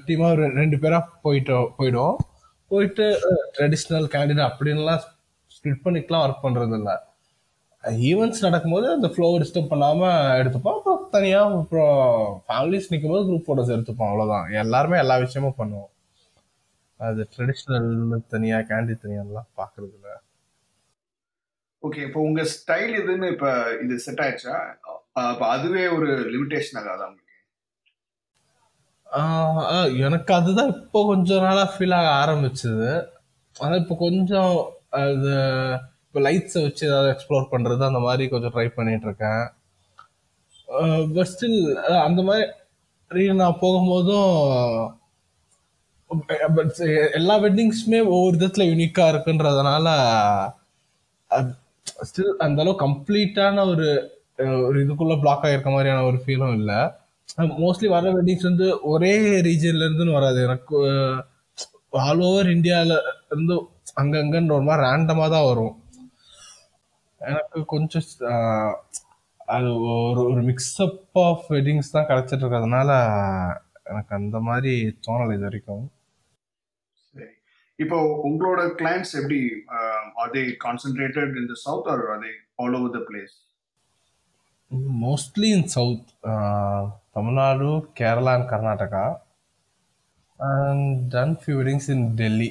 டீமாக 0.05 0.33
ஒரு 0.35 0.45
ரெண்டு 0.61 0.77
பேராக 0.83 1.11
போயிட்டோம் 1.25 1.67
போயிடுவோம். 1.79 2.17
போயிட்டு 2.73 3.07
ட்ரெடிஷ்னல் 3.55 4.07
கேண்டிடேட் 4.15 4.49
அப்படின்லாம் 4.49 5.01
ஸ்ப்ளிட் 5.55 5.83
பண்ணிக்கலாம் 5.87 6.25
ஒர்க் 6.25 6.45
பண்ணுறது 6.45 6.75
இல்லை 6.81 6.95
ஈவெண்ட்ஸ் 8.09 8.43
நடக்கும்போது 8.45 8.87
அந்த 8.95 9.07
ஃப்ளோ 9.13 9.29
டிஸ்டர்ப் 9.41 9.71
பண்ணாமல் 9.71 10.37
எடுத்துப்போம். 10.41 10.77
அப்புறம் 10.77 11.01
தனியாக 11.15 11.57
அப்புறம் 11.63 11.97
ஃபேமிலிஸ் 12.47 12.91
நிற்கும் 12.91 13.13
போது 13.13 13.25
குரூப் 13.29 13.47
ஃபோட்டோஸ் 13.47 13.73
எடுத்துப்போம். 13.75 14.11
அவ்வளோதான் 14.11 14.45
எல்லாருமே 14.61 14.97
எல்லா 15.03 15.15
விஷயமும் 15.23 15.57
பண்ணுவோம். 15.57 15.89
அது 16.99 17.21
ட்ரெடிஷ்னல் 17.33 17.89
தனியாக 18.33 18.67
கேண்டி 18.69 18.95
தனியாலாம் 19.03 19.49
பார்க்கறது 19.59 19.93
இல்லை 19.97 20.13
ஓகே 21.83 22.01
இப்போ 22.07 22.19
உங்கள் 22.27 22.49
ஸ்டைல் 22.55 22.93
இதுன்னு 23.01 23.29
இப்போ 23.33 23.49
இது 23.85 23.95
செட் 24.05 24.21
ஆயிடுச்சா? 24.25 24.55
அப்போ 25.21 25.45
அதுவே 25.55 25.83
ஒரு 25.95 26.09
லிமிடேஷன் 26.35 26.79
ஆகாது 26.81 27.03
உங்களுக்கு? 27.07 27.22
எனக்கு 30.05 30.31
அதுதான் 30.37 30.71
இப்போ 30.75 30.99
கொஞ்ச 31.09 31.39
நாளாக 31.45 31.67
ஃபீல் 31.73 31.95
ஆக 31.99 32.07
ஆரம்பிச்சது. 32.21 32.89
ஆனால் 33.55 33.81
இப்போ 33.81 33.95
கொஞ்சம் 34.05 34.53
அது 35.01 35.31
இப்போ 36.05 36.19
லைட்ஸை 36.25 36.61
வச்சு 36.63 36.83
ஏதாவது 36.89 37.11
எக்ஸ்ப்ளோர் 37.13 37.51
பண்ணுறது 37.53 37.83
அந்த 37.89 38.01
மாதிரி 38.07 38.23
கொஞ்சம் 38.33 38.53
ட்ரை 38.55 38.65
பண்ணிட்டு 38.77 39.07
இருக்கேன் 39.09 39.43
பட் 41.15 41.29
ஸ்டில் 41.31 41.59
அந்த 42.07 42.21
மாதிரி 42.27 43.23
நான் 43.41 43.61
போகும்போதும் 43.63 44.33
பட் 46.55 46.81
எல்லா 47.19 47.35
வெட்டிங்ஸுமே 47.45 47.99
ஒவ்வொரு 48.13 48.35
விதத்தில் 48.37 48.69
யூனிக்காக 48.71 49.11
இருக்குன்றதுனால 49.13 49.87
ஸ்டில் 52.09 52.33
அந்த 52.45 52.59
அளவு 52.63 52.75
கம்ப்ளீட்டான 52.85 53.65
ஒரு 53.73 53.87
ஒரு 54.67 54.77
இதுக்குள்ள 54.83 55.15
பிளாக் 55.23 55.45
ஆகிருக்க 55.47 55.71
மாதிரியான 55.71 56.05
ஒரு 56.09 56.17
ஃபீலும் 56.23 56.55
இல்லை. 56.59 56.79
மோஸ்ட்லி 57.63 57.87
வர 57.95 58.05
வெட்டிங்ஸ் 58.15 58.49
வந்து 58.49 58.67
ஒரே 58.93 59.13
ரீஜன்ல 59.47 59.85
இருந்துன்னு 59.87 60.17
வராது. 60.19 60.39
எனக்கு 60.47 60.77
ஆல் 62.07 62.23
ஓவர் 62.27 62.49
இந்தியால 62.55 62.91
இருந்து 63.31 63.55
அங்கங்கன்ற 64.01 64.53
ஒரு 64.57 64.65
மாதிரி 64.67 64.85
ரேண்டமா 64.87 65.25
தான் 65.35 65.47
வரும். 65.51 65.75
எனக்கு 67.21 67.59
கொஞ்சம் 67.73 68.05
அது 69.55 69.69
ஒரு 69.89 70.21
ஒரு 70.31 70.41
மிக்ஸ்அப் 70.49 71.19
ஆஃப் 71.27 71.45
வெட்டிங்ஸ் 71.55 71.93
தான் 71.95 72.07
கிடைச்சிட்டு 72.09 72.43
இருக்கிறதுனால 72.43 72.91
எனக்கு 73.91 74.11
அந்த 74.19 74.37
மாதிரி 74.47 74.73
தோணலை 75.05 75.33
இது 75.37 75.45
வரைக்கும். 75.47 75.85
சரி. 77.15 77.29
இப்போ 77.79 77.97
உங்களோட 78.29 78.61
கிளைண்ட்ஸ் 78.81 79.13
எப்படி 79.21 79.39
are 80.23 80.33
they 80.37 80.43
concentrated 80.65 81.33
in 81.41 81.49
the 81.53 81.57
south 81.67 81.89
or 81.93 82.03
are 82.13 82.21
they 82.25 82.33
all 82.63 82.77
over 82.79 82.95
the 82.97 83.01
place 83.09 83.35
mostly 85.05 85.49
in 85.57 85.69
south 85.77 86.11
Tamil Nadu 87.15 87.67
Kerala 87.99 88.31
and 88.33 88.49
Karnataka 88.49 89.03
and 90.39 91.01
done 91.07 91.35
few 91.41 91.55
weddings 91.59 91.89
in 91.89 92.05
Delhi 92.13 92.49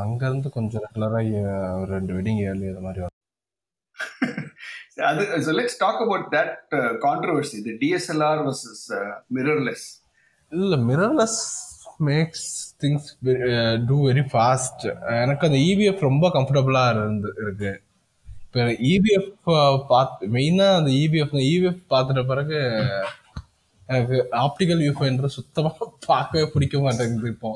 அங்கேருந்து 0.00 0.48
கொஞ்சம் 0.48 0.82
ரெகுலராக 0.84 1.42
ஒரு 1.80 1.90
ரெண்டு 1.92 2.12
வெட்டிங் 2.14 2.40
ஏர்லி 2.42 2.66
அது 2.68 2.80
மாதிரி 2.80 3.00
வரும். 3.00 3.18
அது 5.08 5.42
so 5.42 5.52
let's 5.52 5.76
talk 5.78 5.98
about 6.06 6.24
that 6.30 6.50
uh, 6.72 6.92
controversy 7.06 7.58
the 7.62 7.74
DSLR 7.82 8.36
versus 8.44 8.80
uh, 8.92 9.12
mirrorless. 9.34 9.84
இல்லை 10.52 10.78
mirrorless 10.78 11.38
makes 12.04 12.48
things 12.80 13.08
too 13.86 13.96
very 14.08 14.24
fast 14.32 14.84
எனக்கு 15.22 15.46
அந்த 15.46 15.58
இபிஎஃப் 15.68 16.00
ரொம்ப 16.00 16.28
கம்ஃபர்டபுளாக 16.28 16.90
இருந்து 16.90 17.30
இருக்கு. 17.42 17.72
இப்போ 18.46 18.64
இபிஎஃப் 18.90 19.86
பார்த்து 19.88 20.28
மெயினாக 20.28 20.76
அந்த 20.76 20.90
இபிஎஃப் 21.04 21.34
இபிஎஃப் 21.48 21.82
பார்த்துட்ட 21.90 22.24
பிறகு 22.26 22.58
எனக்கு 23.92 24.16
ஆப்டிக்கல் 24.44 24.80
வியூ 24.82 24.94
ஃபைண்டர் 24.98 25.34
சுத்தமாக 25.36 25.88
பார்க்கவே 26.10 26.44
பிடிக்க 26.54 26.78
மாட்டேங்குது 26.86 27.32
இப்போ. 27.34 27.50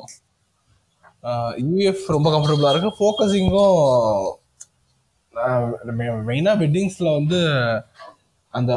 யூஎஃப் 1.69 2.05
ரொம்ப 2.15 2.27
கம்ஃபர்டபுளாக 2.35 2.73
இருக்கு. 2.73 2.97
ஃபோக்கஸிங்கும் 2.99 3.77
மெயினாக 6.29 6.55
வெட்டிங்ஸில் 6.63 7.15
வந்து 7.17 7.39
அந்த 8.53 8.71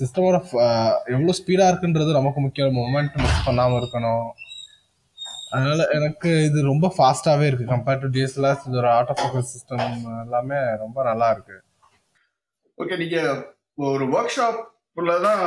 சிஸ்டமோட 0.00 0.36
எவ்வளோ 1.14 1.32
ஸ்பீடாக 1.38 1.70
இருக்குன்றது 1.72 2.10
நமக்கு 2.18 2.40
முக்கியம். 2.44 2.76
மொமெண்ட் 2.80 3.16
மிஸ் 3.22 3.44
பண்ணாமல் 3.46 3.78
இருக்கணும். 3.80 4.26
அதனால் 5.54 5.90
எனக்கு 5.96 6.30
இது 6.48 6.58
ரொம்ப 6.72 6.86
ஃபாஸ்ட்டாகவே 6.96 7.46
இருக்குது 7.48 7.72
கம்பேர்ட் 7.72 8.02
டு 8.04 8.10
டிஎஸ்எல்ஆர் 8.14 8.62
இது 8.68 8.78
ஒரு 8.82 8.88
ஆட்டோ 8.96 9.14
ஃபோக்கஸ் 9.20 9.52
சிஸ்டம் 9.54 9.82
எல்லாமே 10.24 10.60
ரொம்ப 10.84 10.98
நல்லா 11.10 11.28
இருக்கு. 11.34 11.56
ஓகே 12.78 12.96
நீங்கள் 13.02 13.42
ஒரு 13.88 14.04
ஒர்க் 14.16 14.34
ஷாப் 14.36 14.60
தான் 14.96 15.42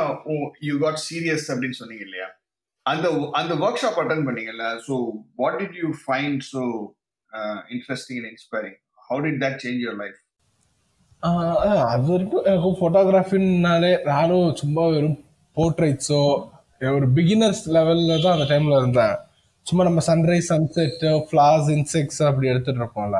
யூ 0.62 0.74
காட் 0.78 1.00
சீரியஸ் 1.06 1.46
அப்படின்னு 1.52 1.78
சொன்னீங்க 1.80 2.04
இல்லையா? 2.08 2.28
அந்த 2.86 3.06
அந்த 3.38 3.52
work 3.62 3.80
shop 3.82 4.00
attend 4.02 4.26
பண்ணீங்கல்ல 4.26 4.66
so 4.86 4.94
what 5.40 5.58
did 5.60 5.78
you 5.82 5.88
find 6.02 6.42
so 6.52 6.62
interesting 7.74 8.18
and 8.20 8.30
inspiring 8.32 8.76
how 9.08 9.20
did 9.26 9.40
that 9.44 9.58
change 9.64 9.80
your 9.84 9.98
life 10.02 10.18
அது 11.92 12.04
வரைக்கும் 12.08 12.46
எனக்கு 12.48 12.72
ஃபோட்டோகிராஃபின்னாலே 12.80 13.92
நானும் 14.10 14.50
சும்மா 14.60 14.82
வெறும் 14.94 15.16
போர்ட்ரைட்ஸோ 15.56 16.20
ஒரு 16.90 17.06
பிகினர்ஸ் 17.16 17.62
லெவலில் 17.76 18.22
தான் 18.24 18.34
அந்த 18.36 18.46
டைமில் 18.50 18.78
இருந்தேன். 18.80 19.14
சும்மா 19.66 19.82
நம்ம 19.84 20.00
சன்ரைஸ் 20.08 20.50
சன்செட்டு 20.52 21.10
ஃப்ளார்ஸ் 21.28 21.68
இன்செக்ட்ஸ் 21.76 22.20
அப்படி 22.28 22.46
எடுத்துகிட்டு 22.52 22.82
இருப்போம்ல. 22.82 23.18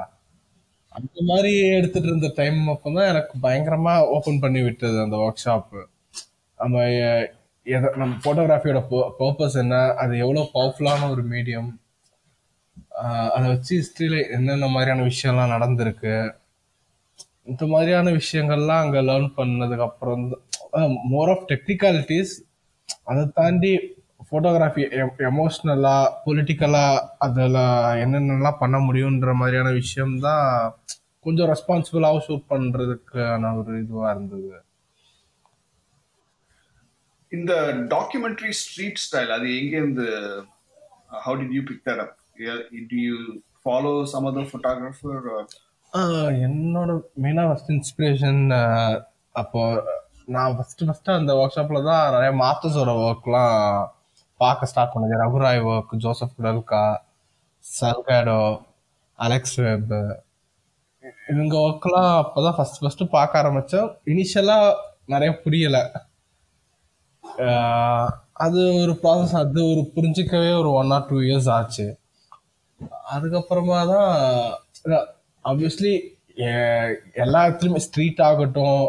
அந்த 0.93 1.19
மாதிரி 1.31 1.53
எடுத்துகிட்டு 1.79 2.11
இருந்த 2.11 2.29
டைம் 2.39 2.61
அப்போ 2.75 2.89
தான் 2.97 3.09
எனக்கு 3.13 3.35
பயங்கரமாக 3.45 4.11
ஓப்பன் 4.17 4.43
பண்ணி 4.45 4.61
விட்டது 4.67 4.99
அந்த 5.05 5.17
ஒர்க் 5.25 5.43
ஷாப்பு 5.45 5.81
நம்ம 6.61 6.85
எதை 7.67 7.89
நம்ம 8.01 8.13
ஃபோட்டோகிராஃபியோட 8.23 8.81
பர்பஸ் 9.21 9.57
என்ன 9.63 9.77
அது 10.03 10.15
எவ்வளோ 10.25 10.43
பவர்ஃபுல்லான 10.55 11.09
ஒரு 11.15 11.23
மீடியம் 11.33 11.69
அதை 13.35 13.47
வச்சு 13.53 13.73
ஹிஸ்ட்ரியில் 13.79 14.19
என்னென்ன 14.37 14.67
மாதிரியான 14.75 15.05
விஷயம்லாம் 15.11 15.55
நடந்திருக்கு. 15.55 16.15
இந்த 17.51 17.65
மாதிரியான 17.73 18.13
விஷயங்கள்லாம் 18.21 18.83
அங்கே 18.85 19.01
லேர்ன் 19.09 19.31
பண்ணதுக்கப்புறம் 19.39 20.25
மோர் 21.13 21.31
ஆஃப் 21.35 21.45
டெக்னிக்காலிட்டிஸ் 21.53 22.33
அதை 23.11 23.23
தாண்டி 23.39 23.73
ஃபோட்டோகிராஃபி 24.29 24.85
எமோஷ்னலாக 25.31 26.13
பொலிட்டிக்கலாக 26.25 27.05
அதில் 27.27 27.61
என்னென்னலாம் 28.05 28.61
பண்ண 28.63 28.79
முடியுன்ற 28.87 29.35
மாதிரியான 29.41 29.73
விஷயம் 29.81 30.15
தான் 30.27 30.47
கொஞ்சம் 31.27 31.51
ரெஸ்பான்சிபிளாகவும் 31.53 32.25
ஷூட் 32.27 32.51
பண்ணுறதுக்கான 32.53 33.53
ஒரு 33.59 33.73
இதுவாக 33.83 34.15
இருந்தது. 34.15 34.51
இந்த 37.33 37.53
டாக்குமெண்ட்ரி 37.91 38.51
ஸ்ட்ரீட் 38.61 39.03
ஸ்டைல் 39.05 39.31
அது 39.31 39.47
எங்கேருந்து 39.59 40.07
how 41.19 41.37
did 41.41 41.55
you 41.57 41.63
pick 41.63 41.85
that 41.89 42.03
up 42.05 42.15
do 42.91 42.99
you 43.03 43.17
follow 43.61 43.93
some 44.13 44.27
other 44.27 44.51
photographer 44.51 45.23
என்னோட 46.47 46.91
மெயினாக 47.25 47.47
ஃபஸ்ட் 47.51 47.73
இன்ஸ்பிரேஷன் 47.73 48.41
அப்போ 49.35 49.63
நான் 50.29 50.55
ஃபஸ்ட்டு 50.57 50.87
ஃபஸ்ட்டு 50.89 51.17
அந்த 51.17 51.33
ஒர்க் 51.35 51.57
ஷாப்பில் 51.57 51.87
தான் 51.89 52.05
நிறைய 52.15 52.31
மாத்தஸோட 52.37 52.93
ஒர்க்லாம் 53.05 53.59
பார்க்க 54.41 54.71
ஸ்டார்ட் 54.71 54.95
பண்ணது 54.95 55.21
ரகுராய் 55.23 55.61
work 55.69 55.93
Joseph 55.97 56.35
Koudelka 56.37 56.85
Salgado 57.65 58.41
Alex 59.19 59.59
Webb 59.61 59.95
இவங்க 61.27 61.55
ஒர்க்லாம் 61.59 62.13
அப்போ 62.17 62.41
தான் 62.43 62.57
ஃபஸ்ட் 62.57 62.81
ஃபஸ்ட்டு 62.83 63.13
பார்க்க 63.15 63.41
ஆரம்பித்தோம் 63.43 63.89
இனிஷியலாக 64.07 64.75
நிறைய 65.09 65.31
புரியலை. 65.43 65.83
அது 68.45 68.61
ஒரு 68.83 68.93
ப்ராசஸ் 69.03 69.35
அது 69.43 69.61
ஒரு 69.73 69.83
புரிஞ்சிக்கவே 69.95 70.51
ஒரு 70.61 70.71
ஒன் 70.81 70.93
ஆர் 70.97 71.07
டூ 71.11 71.19
இயர்ஸ் 71.29 71.49
ஆச்சு. 71.57 71.87
அதுக்கப்புறமா 73.15 73.79
தான் 73.93 74.11
ஆப்வியஸ்லி 75.45 75.93
எல்லா 77.25 77.41
இடத்துலையுமே 77.47 77.83
ஸ்ட்ரீட் 77.87 78.23
ஆகட்டும் 78.29 78.81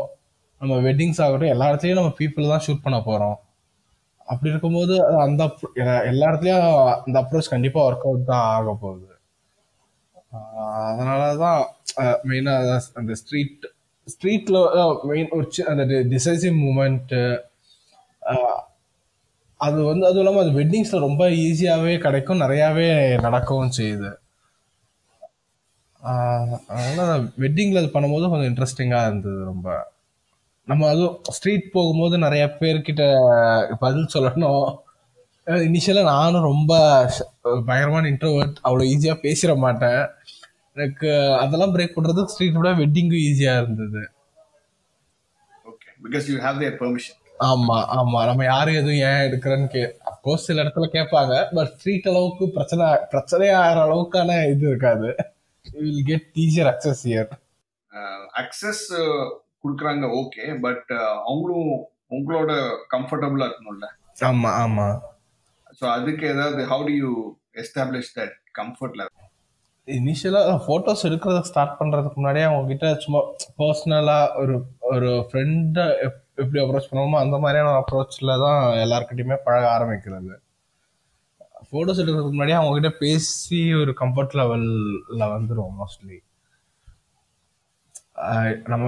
நம்ம 0.61 0.77
வெட்டிங்ஸ் 0.87 1.21
ஆகட்டும் 1.25 1.53
எல்லா 1.53 1.67
இடத்துலையும் 1.71 1.99
நம்ம 2.01 2.13
பீப்புள் 2.21 2.51
தான் 2.53 2.63
ஷூட் 2.67 2.85
பண்ண 2.85 2.97
போகிறோம் 3.01 3.37
அப்படி 4.27 4.51
இருக்கும்போது 4.51 4.93
அது 5.05 5.17
அந்த 5.25 5.43
எல்லா 6.11 6.25
இடத்துலையும் 6.29 6.65
அந்த 7.05 7.15
அப்ரோச் 7.21 7.53
கண்டிப்பாக 7.53 7.87
ஒர்க் 7.89 8.07
அவுட் 8.07 8.29
தான் 8.31 8.47
ஆக 8.55 8.73
போகுது. 8.81 9.05
அதனால 10.89 11.21
தான் 11.43 11.61
மெயினாக 12.29 12.79
அந்த 13.01 13.13
ஸ்ட்ரீட் 13.21 13.65
ஸ்ட்ரீட்டில் 14.07 14.59
மெயின் 15.11 15.31
ஒரு 15.37 15.47
அந்த 15.71 15.83
டிசைசிவ் 16.13 16.57
மூமெண்ட்டு 16.65 17.21
அது 19.65 19.77
வந்து 19.89 20.03
அதுவும் 20.07 20.23
இல்லாமல் 20.23 20.43
அது 20.45 20.57
வெட்டிங்ஸில் 20.59 21.05
ரொம்ப 21.07 21.23
ஈஸியாகவே 21.45 21.93
கிடைக்கும் 22.05 22.41
நிறையாவே 22.43 22.87
நடக்கவும் 23.25 23.75
செய்யுது. 23.77 24.09
அதனால் 26.79 27.23
வெட்டிங்கில் 27.43 27.81
அது 27.81 27.89
பண்ணும்போது 27.93 28.29
கொஞ்சம் 28.31 28.49
இன்ட்ரெஸ்டிங்காக 28.51 29.07
இருந்தது 29.09 29.39
ரொம்ப. 29.51 29.67
நம்ம 30.67 30.87
அதுவும் 30.93 31.15
ஸ்ட்ரீட் 31.35 31.73
போகும்போது 31.75 32.15
நிறைய 32.25 32.43
பேர்கிட்ட 32.59 33.03
பதில் 33.83 34.13
சொல்லணும். 34.15 34.67
இனிஷியலாக 35.67 36.11
நானும் 36.13 36.47
ரொம்ப 36.51 36.71
பயங்கரமான 37.67 38.09
இன்ட்ரோவர்ட் 38.13 38.57
அவ்வளோ 38.67 38.87
ஈஸியாக 38.93 39.23
பேசிட 39.25 39.51
மாட்டேன். 39.65 40.01
எனக்கு 40.75 41.09
அதெல்லாம் 41.43 41.73
பிரேக் 41.75 41.95
பண்ணுறதுக்கு 41.97 42.33
ஸ்ட்ரீட் 42.33 42.59
விட 42.59 42.71
வெட்டிங்கும் 42.81 43.23
ஈஸியாக 43.29 43.61
இருந்தது. 43.63 44.01
Okay 45.71 45.89
because 46.07 46.27
you 46.31 46.35
have 46.47 46.59
their 46.63 46.77
permission 46.83 47.21
ஆமா 47.47 47.77
ஆமா. 47.97 48.19
நம்ம 48.27 48.43
யாரும் 48.45 48.77
எதுவும் 48.79 49.01
ஏன் 49.07 49.23
எடுக்கிறேன்னு 49.27 49.67
கே 49.73 49.81
அப்கோர்ஸ் 50.09 50.47
சில 50.47 50.63
இடத்துல 50.63 50.87
கேட்பாங்க 50.95 51.33
பட் 51.55 51.71
ஸ்ட்ரீட் 51.73 52.09
அளவுக்கு 52.11 52.45
பிரச்சனை 52.55 52.85
பிரச்சனை 53.11 53.47
ஆகிற 53.59 53.81
அளவுக்கான 53.87 54.37
இது 54.53 54.65
இருக்காது. 54.71 55.09
Will 55.65 56.05
get 56.09 56.39
easier 56.43 56.69
access 56.73 57.03
year 57.11 57.29
access 58.41 58.85
கொடுக்குறாங்க 59.63 60.05
ஓகே 60.19 60.45
பட் 60.65 60.91
அவங்களும் 61.29 61.71
உங்களோட 62.17 62.51
கம்ஃபர்டபுளா 62.93 63.47
இருக்கணும்ல. 63.49 63.87
ஆமா 64.29 64.49
ஆமா. 64.63 64.87
ஸோ 65.79 65.85
அதுக்கு 65.95 66.25
ஏதாவது 66.33 66.61
how 66.71 66.85
do 66.89 66.93
you 67.01 67.11
establish 67.63 68.13
that 68.19 68.35
comfort 68.59 68.97
level 68.99 69.13
இனிஷியலாக 69.87 70.53
ஃபோட்டோஸ் 70.63 71.05
எடுக்கிறத 71.07 71.41
ஸ்டார்ட் 71.49 71.77
பண்ணுறதுக்கு 71.79 72.19
முன்னாடியே 72.19 72.47
அவங்க 72.47 72.71
கிட்ட 72.71 72.87
சும்மா 73.03 73.19
பர்சனலாக 73.59 74.39
ஒரு 74.41 74.55
ஒரு 74.93 75.11
ஃப்ரெண்டை 75.27 75.85
எப்படி 76.41 76.59
அப்ரோச் 76.63 76.89
பண்ணுவோமோ 76.89 77.17
அந்த 77.23 77.35
மாதிரியான 77.43 77.73
அப்ரோச்சில் 77.81 78.41
தான் 78.45 78.61
எல்லாருக்கிட்டையுமே 78.83 79.37
பழக 79.47 79.65
ஆரம்பிக்கிறது. 79.75 80.33
ஃபோட்டோஸ் 81.69 82.01
எடுக்கிறதுக்கு 82.01 82.35
முன்னாடியே 82.35 82.59
அவங்கக்கிட்ட 82.59 82.91
பேசி 83.03 83.59
ஒரு 83.81 83.93
கம்ஃபர்ட் 84.01 84.37
லெவலில் 84.39 85.31
வந்துடும் 85.35 85.77
மோஸ்ட்லி 85.81 86.17
நம்ம 88.73 88.85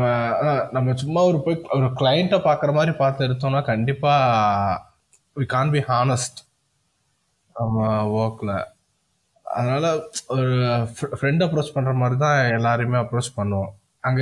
நம்ம 0.76 0.94
சும்மா 1.02 1.22
ஒரு 1.30 1.40
போய் 1.46 1.58
ஒரு 1.78 1.88
கிளைண்ட்டை 2.00 2.40
பார்க்குற 2.48 2.72
மாதிரி 2.78 2.94
பார்த்து 3.02 3.26
எடுத்தோம்னா 3.28 3.62
கண்டிப்பாக 3.72 4.78
வி 5.40 5.46
கான் 5.56 5.74
பி 5.76 5.82
ஹானஸ்ட் 5.92 6.40
நம்ம 7.56 7.78
ஒர்க்கில் 8.20 8.56
அதனால் 9.46 9.90
ஒரு 10.36 10.56
ஃப்ரெண்ட் 11.20 11.44
அப்ரோச் 11.46 11.76
பண்ணுற 11.76 11.94
மாதிரி 12.02 12.18
தான் 12.26 12.40
எல்லாரையுமே 12.58 12.98
அப்ரோச் 13.04 13.38
பண்ணுவோம். 13.40 13.72
அங்க 14.04 14.22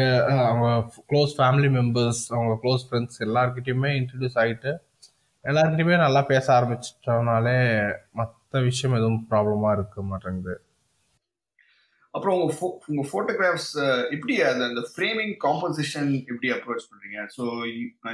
அவங்க 0.50 0.68
க்ளோஸ் 1.10 1.34
ஃபேமிலி 1.38 1.70
மெம்பர்ஸ் 1.80 2.22
அவங்க 2.36 2.54
க்ளோஸ் 2.64 2.86
ஃப்ரெண்ட்ஸ் 2.88 3.20
எல்லாருக்கிட்டேயுமே 3.26 3.92
இன்ட்ரடியூஸ் 4.00 4.38
ஆகிட்டு 4.44 4.72
எல்லாருக்கிட்டையுமே 5.46 5.98
நல்லா 6.06 6.22
பேச 6.32 6.46
ஆரம்பிச்சிட்டோம்னாலே 6.56 7.58
மற்ற 8.20 8.62
விஷயம் 8.70 8.96
எதுவும் 9.00 9.22
ப்ராப்ளமாக 9.32 9.76
இருக்க 9.78 10.02
மாட்டேங்குது. 10.12 10.56
அப்புறம் 12.14 12.36
உங்க 12.38 12.54
ஃபோ 12.58 12.68
உங்க 12.92 13.04
ஃபோட்டோகிராஃப்ஸ் 13.10 13.72
எப்படி 14.16 14.36
அது 14.50 14.62
அந்த 14.68 14.82
ஃப்ரேமிங் 14.94 15.34
காம்போசிஷன் 15.46 16.10
எப்படி 16.32 16.48
அப்ரோச் 16.56 16.88
பண்றீங்க? 16.92 17.20
ஸோ 17.36 17.44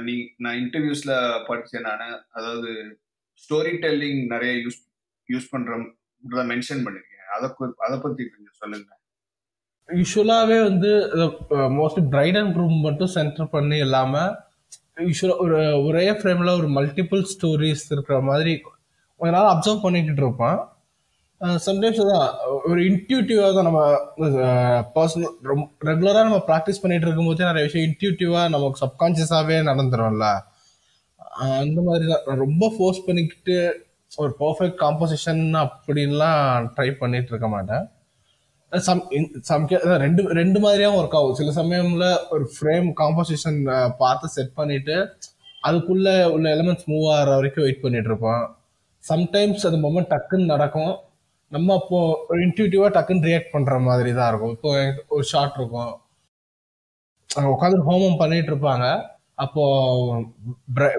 நீ 0.08 0.14
நான் 0.44 0.60
இன்டர்வியூஸ்ல 0.64 1.14
படிச்சேன் 1.48 1.86
நான். 1.88 2.04
அதாவது 2.38 2.72
ஸ்டோரி 3.44 3.72
டெல்லிங் 3.84 4.20
நிறைய 4.34 4.52
யூஸ் 4.64 4.80
யூஸ் 5.28 5.50
பண்ற 5.54 5.78
மென்ஷன் 6.52 6.84
பண்ணிருக்கேன். 6.86 7.26
அதை 7.36 7.48
அதை 7.86 7.96
பத்தி 8.04 8.22
கொஞ்சம் 8.34 8.60
சொல்லுங்க. 8.62 8.90
யூஸ்வலாகவே 9.88 10.58
வந்து 10.68 10.90
மோஸ்ட்லி 11.78 12.02
பிரைட் 12.12 12.38
அண்ட் 12.40 12.52
க்ரூம் 12.56 12.76
மட்டும் 12.86 13.14
சென்டர் 13.16 13.52
பண்ணி 13.54 13.78
இல்லாமல் 13.86 14.30
யூஸ்வலாக 15.08 15.42
ஒரு 15.44 15.58
ஒரே 15.86 16.04
ஃப்ரேமில் 16.18 16.56
ஒரு 16.60 16.68
மல்டிபிள் 16.76 17.22
ஸ்டோரிஸ் 17.32 17.84
இருக்கிற 17.94 18.16
மாதிரி 18.28 18.52
கொஞ்ச 19.20 19.32
நாள் 19.36 19.50
அப்சர்வ் 19.52 19.84
பண்ணிக்கிட்டு 19.84 20.22
இருப்பான். 20.24 20.58
சம்டைம்ஸ் 21.66 22.00
தான் 22.10 22.26
ஒரு 22.68 22.80
இன்ட்யூட்டிவாக 22.90 23.50
தான் 23.56 23.66
நம்ம 23.68 23.80
பர்சனல் 24.96 25.34
ரொம்ப 25.50 25.64
ரெகுலராக 25.88 26.26
நம்ம 26.28 26.40
ப்ராக்டிஸ் 26.48 26.82
பண்ணிட்டு 26.82 27.06
இருக்கும்போதே 27.06 27.48
நிறைய 27.50 27.64
விஷயம் 27.68 27.86
இன்ட்யூட்டிவாக 27.88 28.52
நமக்கு 28.54 28.82
சப்கான்ஷியஸாகவே 28.84 29.56
நடந்துரும்ல. 29.70 30.28
அந்த 31.64 31.78
மாதிரி 31.88 32.04
தான். 32.12 32.24
நான் 32.28 32.42
ரொம்ப 32.46 32.64
ஃபோர்ஸ் 32.76 33.04
பண்ணிக்கிட்டு 33.08 33.56
ஒரு 34.22 34.32
பர்ஃபெக்ட் 34.42 34.78
காம்போசிஷன் 34.84 35.44
அப்படின்லாம் 35.64 36.68
ட்ரை 36.76 36.88
பண்ணிட்டு 37.02 37.32
இருக்க 37.32 37.48
மாட்டேன். 37.56 37.84
சம் 38.88 39.00
சம் 39.48 39.64
ரெண்டு 40.04 40.22
ரெண்டு 40.40 40.58
மாதிரியாகவும் 40.64 41.00
ஒர்க் 41.00 41.16
ஆகும். 41.18 41.38
சில 41.40 41.52
சமயம்ல 41.60 42.06
ஒரு 42.34 42.44
ஃப்ரேம் 42.54 42.88
காம்போசிஷன் 43.00 43.58
பார்த்து 44.02 44.28
செட் 44.36 44.54
பண்ணிட்டு 44.60 44.96
அதுக்குள்ள 45.68 46.08
உள்ள 46.34 46.46
எலிமெண்ட்ஸ் 46.56 46.88
மூவ் 46.92 47.06
ஆகிற 47.14 47.34
வரைக்கும் 47.38 47.64
வெயிட் 47.66 47.82
பண்ணிட்டு 47.84 48.10
இருப்போம். 48.10 48.44
சம்டைம்ஸ் 49.04 49.66
அது 49.68 49.78
மொமெண்ட் 49.86 50.12
டக்குன்னு 50.14 50.52
நடக்கும். 50.54 50.94
நம்ம 51.52 51.74
அப்போ 51.80 51.98
இன்ட்யூட்டிவா 52.44 52.86
டக்குன்னு 52.96 53.28
ரியாக்ட் 53.30 53.54
பண்ற 53.54 53.78
மாதிரி 53.88 54.12
தான் 54.18 54.30
இருக்கும். 54.32 54.54
இப்போ 54.56 54.70
ஒரு 55.16 55.24
ஷார்ட் 55.32 55.58
இருக்கும். 55.60 55.92
அவங்க 57.30 57.50
உட்காந்து 57.54 57.88
ஹோமம் 57.90 58.20
பண்ணிட்டு 58.22 58.52
இருப்பாங்க. 58.52 58.86
அப்போ 59.44 59.64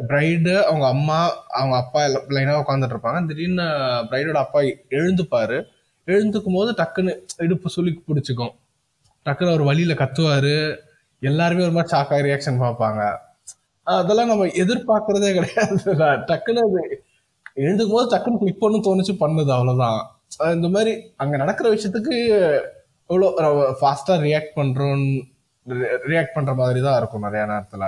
பிரைடு 0.10 0.54
அவங்க 0.70 0.86
அம்மா 0.96 1.20
அவங்க 1.58 1.76
அப்பா 1.84 2.02
லைனாக 2.36 2.62
உட்காந்துட்டு 2.64 2.96
இருப்பாங்க. 2.96 3.20
திடீர்னு 3.30 3.68
பிரைடோட 4.12 4.40
அப்பா 4.46 4.62
எழுந்துப்பாரு. 5.00 5.58
எழுந்துக்கும் 6.14 6.58
போது 6.58 6.72
டக்குன்னு 6.80 7.14
இடுப்பு 7.44 7.70
சுளி 7.76 7.92
பிடிச்சிக்கும். 8.08 8.54
டக்குன்னு 9.26 9.54
அவர் 9.54 9.70
வழியில 9.70 9.94
கத்துவாரு. 10.02 10.56
எல்லாருமே 11.30 11.66
ஒரு 11.68 11.76
மாதிரி 11.76 11.92
ஷாக்காக 11.94 12.22
ரியாக்ஷன் 12.28 12.62
பார்ப்பாங்க. 12.64 13.02
அதெல்லாம் 13.84 14.32
நம்ம 14.32 14.48
எதிர்பார்க்கறதே 14.64 15.30
கிடையாது. 15.38 15.80
டக்குன்னு 16.30 16.64
அது 16.68 16.82
எழுந்துக்கும் 17.64 17.98
போது 17.98 18.08
டக்குன்னு 18.14 18.42
கிளிக் 18.44 18.64
பண்ணு 18.64 18.86
தோணுச்சு 18.88 19.14
பண்ணுது 19.24 19.52
அவ்வளவுதான். 19.58 20.00
இந்த 20.58 20.68
மாதிரி 20.76 20.94
அங்க 21.24 21.36
நடக்கிற 21.44 21.68
விஷயத்துக்கு 21.76 22.16
எவ்வளோ 23.10 23.28
ஃபாஸ்டா 23.80 24.16
ரியாக்ட் 24.28 24.58
பண்றோம் 24.60 25.06
ரியாக்ட் 26.12 26.36
பண்ற 26.38 26.54
மாதிரி 26.62 26.80
தான் 26.86 26.98
இருக்கும் 27.02 27.26
நிறைய 27.28 27.44
நேரத்துல. 27.52 27.86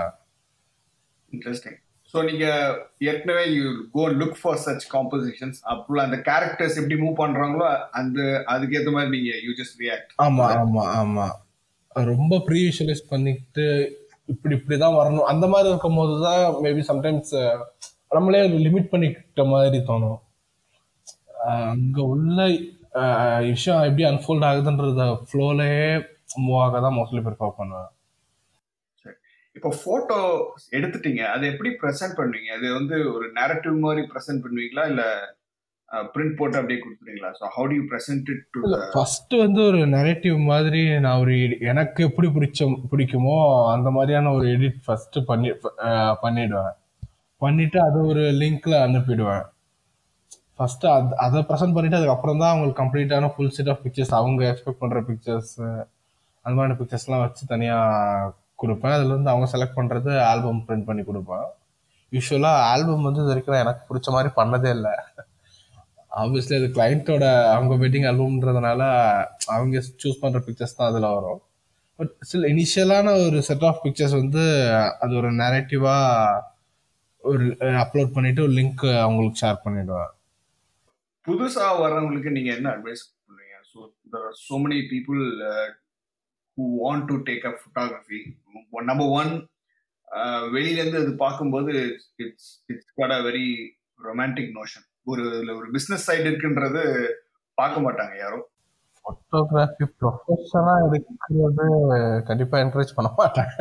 இன்ட்ரெஸ்டிங் 1.31 1.79
ஸோ 2.13 2.17
நீங்கள் 2.29 2.75
ஏற்கனவே 3.09 3.43
you 3.55 3.63
go 3.95 4.03
look 4.21 4.37
for 4.41 4.61
such 4.65 4.85
compositions 4.93 5.59
அப்புறம் 5.73 6.03
அந்த 6.05 6.17
கேரக்டர்ஸ் 6.29 6.79
எப்படி 6.81 6.97
மூவ் 7.03 7.19
பண்ணுறாங்களோ 7.23 7.67
அந்த 7.99 8.19
அதுக்கேற்ற 8.53 8.91
மாதிரி 8.97 9.11
நீங்கள் 9.17 9.41
யூ 9.47 9.53
ஜஸ்ட் 9.59 9.81
ரியாக்ட் 9.83 10.13
ஆமாம் 10.25 10.55
ஆமாம் 10.63 10.91
ஆமாம் 11.01 11.35
ரொம்ப 12.11 12.33
ப்ரீவிஷுவலைஸ் 12.47 13.03
பண்ணிட்டு 13.11 13.65
இப்படி 14.33 14.75
தான் 14.77 14.97
வரணும். 14.99 15.27
அந்த 15.31 15.45
மாதிரி 15.51 15.69
இருக்கும் 15.71 15.99
போது 15.99 16.15
தான் 16.25 16.41
மேபி 16.63 16.81
சம்டைம்ஸ் 16.89 17.33
நம்மளே 18.15 18.41
லிமிட் 18.65 18.91
பண்ணிக்கிட்ட 18.93 19.43
மாதிரி 19.53 19.79
தோணும். 19.89 20.19
அங்கே 21.73 22.01
உள்ள 22.13 22.39
விஷயம் 23.51 23.85
எப்படி 23.87 24.03
அன்ஃபோல்ட் 24.11 24.47
ஆகுதுன்றத 24.49 25.05
ஃப்ளோலயே 25.29 25.87
மூவ் 26.43 26.59
ஆக 26.63 26.79
தான் 26.85 26.97
மோஸ்ட்லி 26.97 27.21
ப்ரிஃபர் 27.27 27.57
பண்ணுவேன். 27.59 27.89
இப்போ 29.57 29.69
போட்டோ 29.85 30.19
எடுத்துட்டீங்க 30.77 31.23
அதை 31.33 31.45
எப்படி 31.53 31.69
ப்ரெசென்ட் 31.81 32.15
பண்ணுவீங்க? 32.19 32.51
அது 32.59 32.67
வந்து 32.79 32.97
ஒரு 33.15 33.27
நேரட்டிவ் 33.39 33.75
மாதிரி 33.87 34.03
ப்ரெசென்ட் 34.13 34.43
பண்ணுவீங்களா? 34.45 34.85
இல்ல 34.93 35.03
பிரிண்ட் 36.13 36.37
போட்டு 36.39 36.57
அப்படியே 36.59 36.79
கொடுத்துருவீங்களா? 36.83 37.29
So 37.39 37.45
how 37.57 37.67
to 37.73 37.83
present 37.91 38.29
it 38.33 38.45
to 38.55 38.61
first 38.95 39.33
வந்து 39.43 39.59
ஒரு 39.69 39.81
நெரேட்டிவ் 39.97 40.37
மாதிரி 40.51 40.81
நான் 41.05 41.21
ஒரு 41.23 41.35
எனக்கு 41.71 42.01
எப்படி 42.09 42.29
பிடிச்ச 42.37 42.67
பிடிக்குமோ 42.93 43.35
அந்த 43.75 43.89
மாதிரியான 43.97 44.33
ஒரு 44.37 44.47
எடிட் 44.55 44.81
ஃபர்ஸ்ட் 44.87 45.17
பண்ணி 45.29 45.51
பண்ணிடுவேன். 46.23 46.73
பண்ணிட்டு 47.41 47.79
அதை 47.87 47.99
ஒரு 48.11 48.23
லிங்க்ல 48.41 48.75
அனுப்பிடுவேன். 48.87 49.45
ஃபர்ஸ்ட் 50.57 50.85
அது 50.95 51.15
அதை 51.25 51.41
ப்ரெசென்ட் 51.49 51.75
பண்ணிட்டு 51.77 51.99
அதுக்கப்புறம் 51.99 52.39
தான் 52.41 52.51
அவங்களுக்கு 52.51 52.81
கம்ப்ளீட்டான 52.81 53.29
ஃபுல் 53.33 53.55
செட் 53.57 53.71
ஆஃப் 53.73 53.81
பிக்சர்ஸ் 53.85 54.13
அவங்க 54.19 54.43
எக்ஸ்பெக்ட் 54.51 54.81
பண்ற 54.83 55.01
பிக்சர்ஸ் 55.09 55.55
அந்த 56.45 56.55
மாதிரி 56.59 56.77
பிக்சர்ஸ்லாம் 56.79 57.23
வச்சு 57.25 57.43
தனியா 57.53 57.77
கொடுப்பேன். 58.63 58.95
அதுல 58.97 59.13
இருந்து 59.13 59.31
அவங்க 59.33 59.47
செலக்ட் 59.53 59.79
பண்றது 59.79 60.11
ஆல்பம் 60.31 60.65
பிரிண்ட் 60.67 60.87
பண்ணி 60.89 61.03
கொடுப்பேன். 61.09 61.47
யூஸ்வலா 62.11 62.51
ஆல்பம் 62.73 63.07
வந்து 63.07 63.21
இது 63.23 63.31
வரைக்கும் 63.31 63.61
எனக்கு 63.63 63.81
பிடிச்ச 63.89 64.09
மாதிரி 64.15 64.29
பண்ணதே 64.39 64.69
இல்லை. 64.77 64.93
ஆப்வியஸ்லி 66.21 66.55
அது 66.59 66.67
கிளைண்ட்டோட 66.75 67.25
அவங்க 67.55 67.73
வெட்டிங் 67.81 68.07
ஆல்பம்ன்றதுனால 68.11 68.81
அவங்க 69.55 69.81
சூஸ் 70.03 70.21
பண்ற 70.21 70.39
பிக்சர்ஸ் 70.45 70.77
தான் 70.77 70.89
அதுல 70.91 71.09
வரும். 71.15 71.41
பட் 71.99 72.11
ஸ்டில் 72.27 72.47
இனிஷியலான 72.51 73.13
ஒரு 73.25 73.37
செட் 73.47 73.65
ஆஃப் 73.69 73.81
பிக்சர்ஸ் 73.85 74.15
வந்து 74.21 74.43
அது 75.03 75.13
ஒரு 75.21 75.29
நேரட்டிவா 75.41 75.95
ஒரு 77.23 77.45
அப்லோட் 77.83 78.15
பண்ணிட்டு 78.15 78.43
ஒரு 78.47 78.53
லிங்க் 78.59 78.83
அவங்களுக்கு 79.05 79.41
ஷேர் 79.43 79.63
பண்ணிடுவேன். 79.65 80.11
புதுசா 81.27 81.65
வர்றவங்களுக்கு 81.83 82.35
நீங்க 82.35 82.49
என்ன 82.57 82.67
அட்வைஸ் 82.75 83.03
பண்ணுவீங்க? 83.27 83.55
So 83.71 83.79
so 84.45 84.59
many 84.65 84.79
people 84.93 85.21
who 86.57 86.65
want 86.83 87.07
to 87.11 87.15
take 87.29 87.47
up 87.49 87.59
photography 87.61 88.19
number 88.85 89.11
one 89.19 89.31
uh, 90.07 90.41
வெளியிலேருந்து 90.53 91.01
அது 91.03 91.13
பார்க்கும்போது 91.15 91.71
it's 92.19 92.51
it's 92.69 92.93
got 92.95 93.11
a 93.11 93.21
very 93.21 93.45
romantic 93.99 94.51
notion 94.57 94.85
ஒரு 95.05 95.23
இதில் 95.29 95.57
ஒரு 95.57 95.67
பிஸ்னஸ் 95.71 96.07
சைடு 96.07 96.27
இருக்குன்றது 96.31 96.81
பார்க்க 97.57 97.79
மாட்டாங்க 97.79 98.13
யாரும். 98.17 98.45
ஃபோட்டோகிராஃபி 99.05 99.85
ப்ரொஃபஷனா 99.99 100.75
இருக்கிறது 100.87 101.65
கண்டிப்பா 102.25 102.57
என்கரேஜ் 102.59 102.95
பண்ண 102.95 103.09
மாட்டாங்க. 103.17 103.53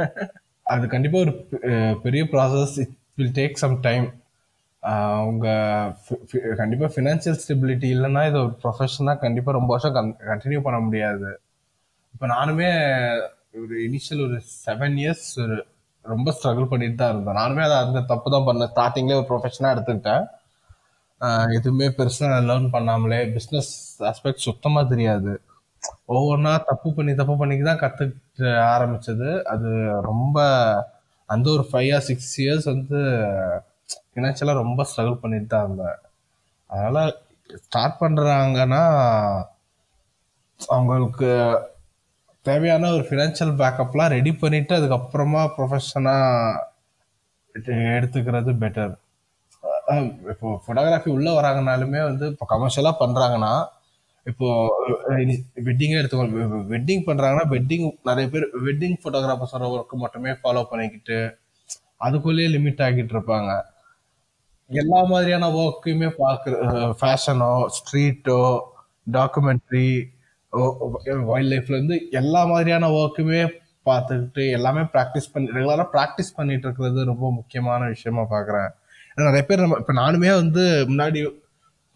அது 0.67 0.87
கண்டிப்பா 0.89 1.19
ஒரு 1.19 1.33
பெ- 1.51 1.63
பெரிய 2.05 2.23
process 2.33 2.75
it 2.83 2.95
will 3.19 3.35
take 3.35 3.61
some 3.63 3.77
time 3.81 4.07
அவங்க 5.19 5.47
கண்டிப்பாக 6.59 6.91
ஃபினான்ஷியல் 6.95 7.39
ஸ்டெபிலிட்டி 7.43 7.89
இல்லைன்னா 7.95 8.23
இது 8.29 8.39
ஒரு 8.39 8.55
ப்ரொஃபஷனாக 8.63 9.23
கண்டிப்பாக 9.25 9.59
ரொம்ப 9.59 9.71
வருஷம் 9.75 9.97
கன் 9.97 10.11
கண்டினியூ 10.31 10.61
பண்ண 10.63 10.79
முடியாது. 10.81 11.31
இப்போ 12.15 12.27
நானுமே 12.27 12.69
ஒரு 13.63 13.75
இனிஷியல் 13.87 14.23
ஒரு 14.27 14.39
செவன் 14.65 14.97
இயர்ஸ் 15.03 15.29
ஒரு 15.45 15.57
ரொம்ப 16.05 16.29
ஸ்ட்ரகிள் 16.37 16.71
பண்ணிட்டு 16.73 16.99
தான் 17.01 17.13
இருந்தேன். 17.13 17.39
நானுமே 17.41 17.63
அதை 17.67 17.77
அந்த 17.85 18.01
தப்பு 18.11 18.29
தான் 18.35 18.47
பண்ணேன். 18.49 18.71
ஸ்டார்டிங்லேயே 18.73 19.19
ஒரு 19.21 19.27
ப்ரொஃபஷனாக 19.31 19.75
எடுத்துக்கிட்டேன். 19.75 20.25
எதுவுமே 21.57 21.87
பெருசாக 21.99 22.41
லேர்ன் 22.49 22.69
பண்ணாமலே 22.75 23.21
பிஸ்னஸ் 23.37 23.71
ஆஸ்பெக்ட் 24.11 24.47
சுத்தமாக 24.49 24.91
தெரியாது. 24.93 25.33
ஒவ்வொன்றா 26.15 26.53
தப்பு 26.71 26.89
பண்ணி 26.97 27.13
தப்பு 27.21 27.35
பண்ணிக்கு 27.41 27.65
தான் 27.71 27.83
கற்றுக்கிட்டு 27.85 28.49
ஆரம்பித்தது 28.75 29.29
அது 29.53 29.71
ரொம்ப 30.11 30.37
அந்த 31.29 31.47
ஒரு 31.57 31.65
ஃபைவ் 31.71 31.91
ஆர் 31.97 32.07
சிக்ஸ் 32.09 32.33
இயர்ஸ் 32.43 32.67
வந்து 32.73 32.99
ஃபினான்ஷியலாக 34.11 34.61
ரொம்ப 34.63 34.81
ஸ்ட்ரகிள் 34.91 35.23
பண்ணிட்டு 35.23 35.51
தான் 35.55 35.65
இருந்தேன். 35.67 35.99
அதனால் 36.71 37.17
ஸ்டார்ட் 37.65 38.01
பண்ணுறாங்கன்னா 38.03 38.83
அவங்களுக்கு 40.77 41.31
தேவையான 42.47 42.91
ஒரு 42.91 43.05
ஃபினான்ஷியல் 43.09 43.53
பேக்கப்லாம் 43.57 44.13
ரெடி 44.13 44.33
பண்ணிவிட்டு 44.33 44.75
அதுக்கப்புறமா 44.79 45.43
ப்ரொஃபஷனாக 45.55 46.63
எடுத்துக்கிறது 47.97 48.53
பெட்டர் 48.59 48.95
இப்போ 50.33 50.49
ஃபோட்டோகிராஃபி 50.65 51.11
உள்ளே 51.11 51.33
வராங்கனாலுமே 51.35 52.01
வந்து 52.03 52.27
இப்போ 52.27 52.47
கமர்ஷியலாக 52.47 53.01
பண்ணுறாங்கன்னா 53.01 53.53
இப்போது 54.27 55.25
வெட்டிங்கே 55.65 55.99
எடுத்துக்கோ 55.99 56.25
வெட்டிங் 56.71 57.05
பண்ணுறாங்கன்னா 57.07 57.47
வெட்டிங் 57.49 57.87
நிறைய 58.03 58.27
பேர் 58.29 58.47
வெட்டிங் 58.65 58.97
ஃபோட்டோகிராஃபர்ஸோட 59.03 59.67
ஒர்க்கு 59.71 59.97
மட்டுமே 59.97 60.33
ஃபாலோ 60.41 60.63
பண்ணிக்கிட்டு 60.63 61.19
அதுக்குள்ளேயே 62.01 62.49
லிமிட் 62.49 62.83
ஆகிட்டு 62.83 63.15
இருப்பாங்க. 63.15 63.51
எல்லா 64.71 65.01
மாதிரியான 65.05 65.51
ஒர்க்கையுமே 65.61 66.09
பார்க்குற 66.19 66.55
ஃபேஷனோ 67.01 67.53
ஸ்ட்ரீட்டோ 67.69 68.41
டாக்குமெண்ட்ரி 69.13 69.87
வைல்ட் 71.31 71.53
லைஃப்லேருந்து 71.53 71.97
எல்லா 72.21 72.41
மாதிரியான 72.47 72.91
ஒர்க்குமே 72.99 73.41
பார்த்துக்கிட்டு 73.87 74.45
எல்லாமே 74.51 74.83
ப்ராக்டிஸ் 74.95 75.33
பண்ணி 75.33 75.49
ரெகுலராக 75.57 75.89
ப்ராக்டிஸ் 75.95 76.37
பண்ணிட்டு 76.37 76.67
இருக்கிறது 76.67 77.01
ரொம்ப 77.05 77.27
முக்கியமான 77.31 77.81
விஷயமா 77.87 78.23
பார்க்குறேன். 78.35 78.71
நிறைய 79.19 79.45
பேர் 79.49 79.63
நம்ம 79.65 79.79
இப்போ 79.83 79.95
நானுமே 80.03 80.31
வந்து 80.35 80.63
முன்னாடி 80.89 81.21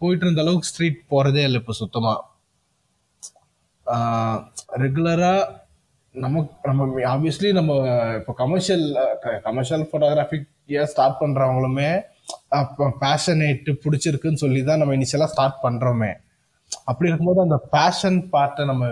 போயிட்டு 0.01 0.25
இருந்த 0.27 0.43
அளவுக்கு 0.43 0.69
ஸ்ட்ரீட் 0.69 1.01
போகிறதே 1.09 1.43
இல்லை 1.43 1.59
இப்போ 1.61 1.73
சுத்தமாக 1.73 2.19
ரெகுலராக 4.85 5.41
நமக்கு 6.15 6.69
நம்ம 6.69 6.87
ஆப்வியஸ்லி 7.05 7.53
நம்ம 7.53 7.73
இப்போ 8.19 8.33
கமர்ஷியல் 8.33 8.87
கமர்ஷியல் 9.43 9.85
ஃபோட்டோகிராஃபிக் 9.91 10.49
ஸ்டார்ட் 10.87 11.21
பண்ணுறவங்களுமே 11.21 11.91
அப்போ 12.49 12.85
பேஷனேட்டு 13.01 13.73
பிடிச்சிருக்குன்னு 13.85 14.37
சொல்லி 14.37 14.61
தான் 14.63 14.79
நம்ம 14.79 14.95
இனிஷியலாக 14.95 15.33
ஸ்டார்ட் 15.33 15.63
பண்ணுறோமே 15.63 16.11
அப்படி 16.85 17.09
இருக்கும்போது 17.09 17.41
அந்த 17.41 17.69
பேஷன் 17.71 18.19
பார்ட்டை 18.33 18.65
நம்ம 18.65 18.87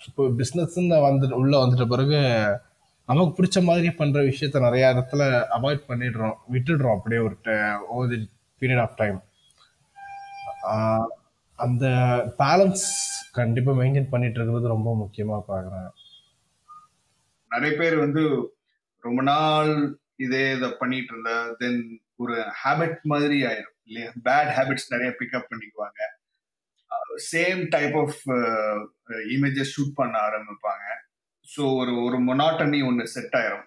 இப்போ 0.00 0.24
பிஸ்னஸ்ன்னு 0.24 0.96
வந்துட்டு 1.06 1.32
உள்ள 1.32 1.64
வந்துட்ட 1.64 1.86
பிறகு 1.86 2.18
நமக்கு 3.08 3.32
பிடிச்ச 3.36 3.64
மாதிரி 3.64 3.90
பண்ற 3.90 4.20
விஷயத்த 4.22 4.60
நிறைய 4.60 4.92
இடத்துல 4.94 5.22
அவாய்ட் 5.56 5.82
பண்ணிடுறோம் 5.88 6.36
விட்டுடுறோம் 6.52 6.96
அப்படியே 6.96 7.20
ஒரு 7.20 7.36
over 7.88 8.08
the 8.08 8.18
period 8.60 8.80
of 8.80 8.96
time 8.96 9.18
அந்த 11.58 11.86
பேலன்ஸ் 12.38 12.84
கண்டிப்பா 13.32 13.72
மெயின்டைன் 13.72 14.10
பண்ணிட்டு 14.10 14.38
இருக்கிறது 14.38 14.68
ரொம்ப 14.68 14.90
முக்கியமா 15.02 15.42
பாக்குறேன். 15.48 15.90
நிறைய 17.50 17.72
பேர் 17.78 17.96
வந்து 17.96 18.22
ரொம்ப 19.04 19.22
நாள் 19.22 19.72
இதே 20.16 20.56
இதை 20.56 20.68
பண்ணிட்டு 20.78 21.12
இருந்தா 21.12 21.36
தென் 21.58 21.80
ஒரு 22.16 22.44
ஹேபிட் 22.64 23.00
மாதிரி 23.02 23.42
ஆயிரும் 23.44 23.76
இல்லையா? 23.84 24.10
பேட் 24.24 24.52
ஹேபிட்ஸ் 24.56 24.92
நிறைய 24.94 25.14
பிக்கப் 25.20 25.50
பண்ணிக்குவாங்க. 25.50 26.00
Same 27.32 27.60
type 27.74 27.96
of 28.02 28.18
images 29.34 29.72
shoot 29.76 29.94
பண்ண 30.00 30.14
ஆரம்பிப்பாங்க. 30.28 30.84
ஸோ 31.46 31.62
ஒரு 31.80 31.92
ஒரு 32.06 32.18
மொனாட்டனி 32.28 32.80
ஒன்று 32.88 33.12
செட் 33.14 33.36
ஆயிரும். 33.40 33.66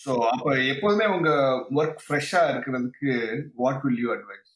ஸோ 0.00 0.12
அப்போ 0.32 0.50
எப்போதுமே 0.72 1.06
உங்க 1.16 1.30
ஒர்க் 1.80 2.00
ஃப்ரெஷ்ஷாக 2.06 2.50
இருக்கிறதுக்கு 2.52 3.12
வாட் 3.62 3.82
வில் 3.86 4.02
யூ 4.04 4.10
அட்வைஸ் 4.16 4.52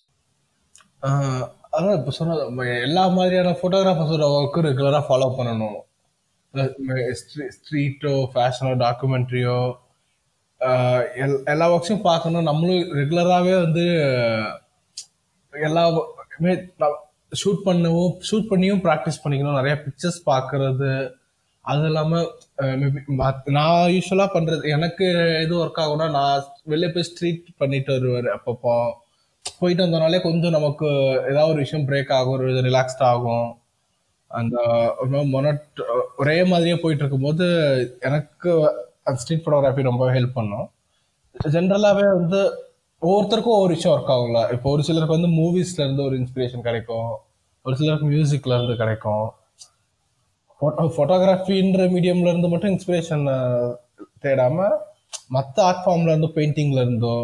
அதான் 1.76 1.96
இப்போ 1.98 2.12
சொன்ன 2.16 2.64
எல்லா 2.86 3.02
மாதிரியான 3.16 3.54
ஃபோட்டோகிராஃபர்ஸோட 3.58 4.26
ஒர்க்கும் 4.36 4.66
ரெகுலராக 4.68 5.06
ஃபாலோ 5.08 5.28
பண்ணணும். 5.36 5.78
ஸ்ட்ரீட்டோ 7.56 8.12
ஃபேஷனோ 8.32 8.72
டாக்குமெண்ட்ரியோ 8.84 9.58
எல்லா 11.52 11.66
ஒர்க்ஸையும் 11.74 12.08
பார்க்கணும். 12.08 12.48
நம்மளும் 12.48 12.90
ரெகுலராகவே 13.00 13.54
வந்து 13.66 13.84
எல்லா 15.68 15.84
ஷூட் 17.40 17.62
பண்ணவும் 17.66 18.12
ஷூட் 18.28 18.50
பண்ணியும் 18.50 18.82
ப்ராக்டிஸ் 18.86 19.22
பண்ணிக்கணும். 19.24 19.58
நிறைய 19.58 19.74
பிக்சர்ஸ் 19.84 20.20
பார்க்கறது. 20.30 20.90
அது 21.64 21.86
இல்லாமல் 21.88 22.26
மேபி 22.80 23.00
நான் 23.56 23.92
யூஸ்வலாக 23.94 24.34
பண்ணுறது 24.34 24.64
எனக்கு 24.76 25.06
எது 25.44 25.54
ஒர்க் 25.62 25.80
ஆகும்னா 25.84 26.06
நான் 26.16 26.46
வெளியே 26.72 26.90
போய் 26.94 27.08
ஸ்ட்ரீட் 27.08 27.46
பண்ணிட்டு 27.60 27.92
வருவார் 27.96 28.28
அப்பப்போ 28.36 28.74
போயிட்டு 29.60 29.84
வந்தனாலே 29.84 30.18
கொஞ்சம் 30.26 30.56
நமக்கு 30.56 30.88
ஏதாவது 31.30 31.52
ஒரு 31.52 31.60
விஷயம் 31.64 31.86
பிரேக் 31.88 32.12
ஆகும் 32.18 32.36
ஒரு 32.36 32.48
ரிலாக்ஸ்ட் 32.68 33.04
ஆகும். 33.10 33.48
அந்த 34.30 34.56
மொனட் 35.34 35.80
ஒரே 36.22 36.36
மாதிரியே 36.50 36.76
போயிட்டு 36.82 37.02
இருக்கும்போது 37.04 37.46
எனக்கு 38.08 38.50
அந்த 39.06 39.16
ஸ்ட்ரீட் 39.22 39.44
ஃபோட்டோகிராஃபி 39.44 39.88
ரொம்ப 39.90 40.04
ஹெல்ப் 40.16 40.36
பண்ணும். 40.38 40.66
ஜென்ரலாகவே 41.56 42.06
வந்து 42.18 42.40
ஒவ்வொருத்தருக்கும் 43.02 43.56
ஒவ்வொரு 43.56 43.74
விஷயம் 43.76 43.94
ஒர்க் 43.94 44.12
ஆகும்ல. 44.14 44.40
இப்போ 44.54 44.66
ஒரு 44.74 44.82
சிலருக்கு 44.86 45.16
வந்து 45.16 45.30
மூவிஸ்ல 45.40 45.84
இருந்து 45.84 46.02
ஒரு 46.08 46.16
இன்ஸ்பிரேஷன் 46.20 46.64
கிடைக்கும். 46.68 47.10
ஒரு 47.64 47.74
சிலருக்கு 47.80 48.06
மியூசிக்ல 48.12 48.56
இருந்து 48.58 48.74
கிடைக்கும். 48.82 49.26
ஃபோட்டோ 50.60 50.84
ஃபோட்டோகிராஃபின்ற 50.94 51.84
மீடியம்ல 51.94 52.32
இருந்து 52.32 52.50
மட்டும் 52.52 52.72
இன்ஸ்பிரேஷன் 52.74 53.24
தேடாம 54.24 54.66
மற்ற 55.36 55.56
ஆர்ட் 55.68 55.84
ஃபார்ம்ல 55.84 56.12
இருந்து 56.14 56.30
பெயிண்டிங்ல 56.38 56.80
இருந்தோ 56.86 57.14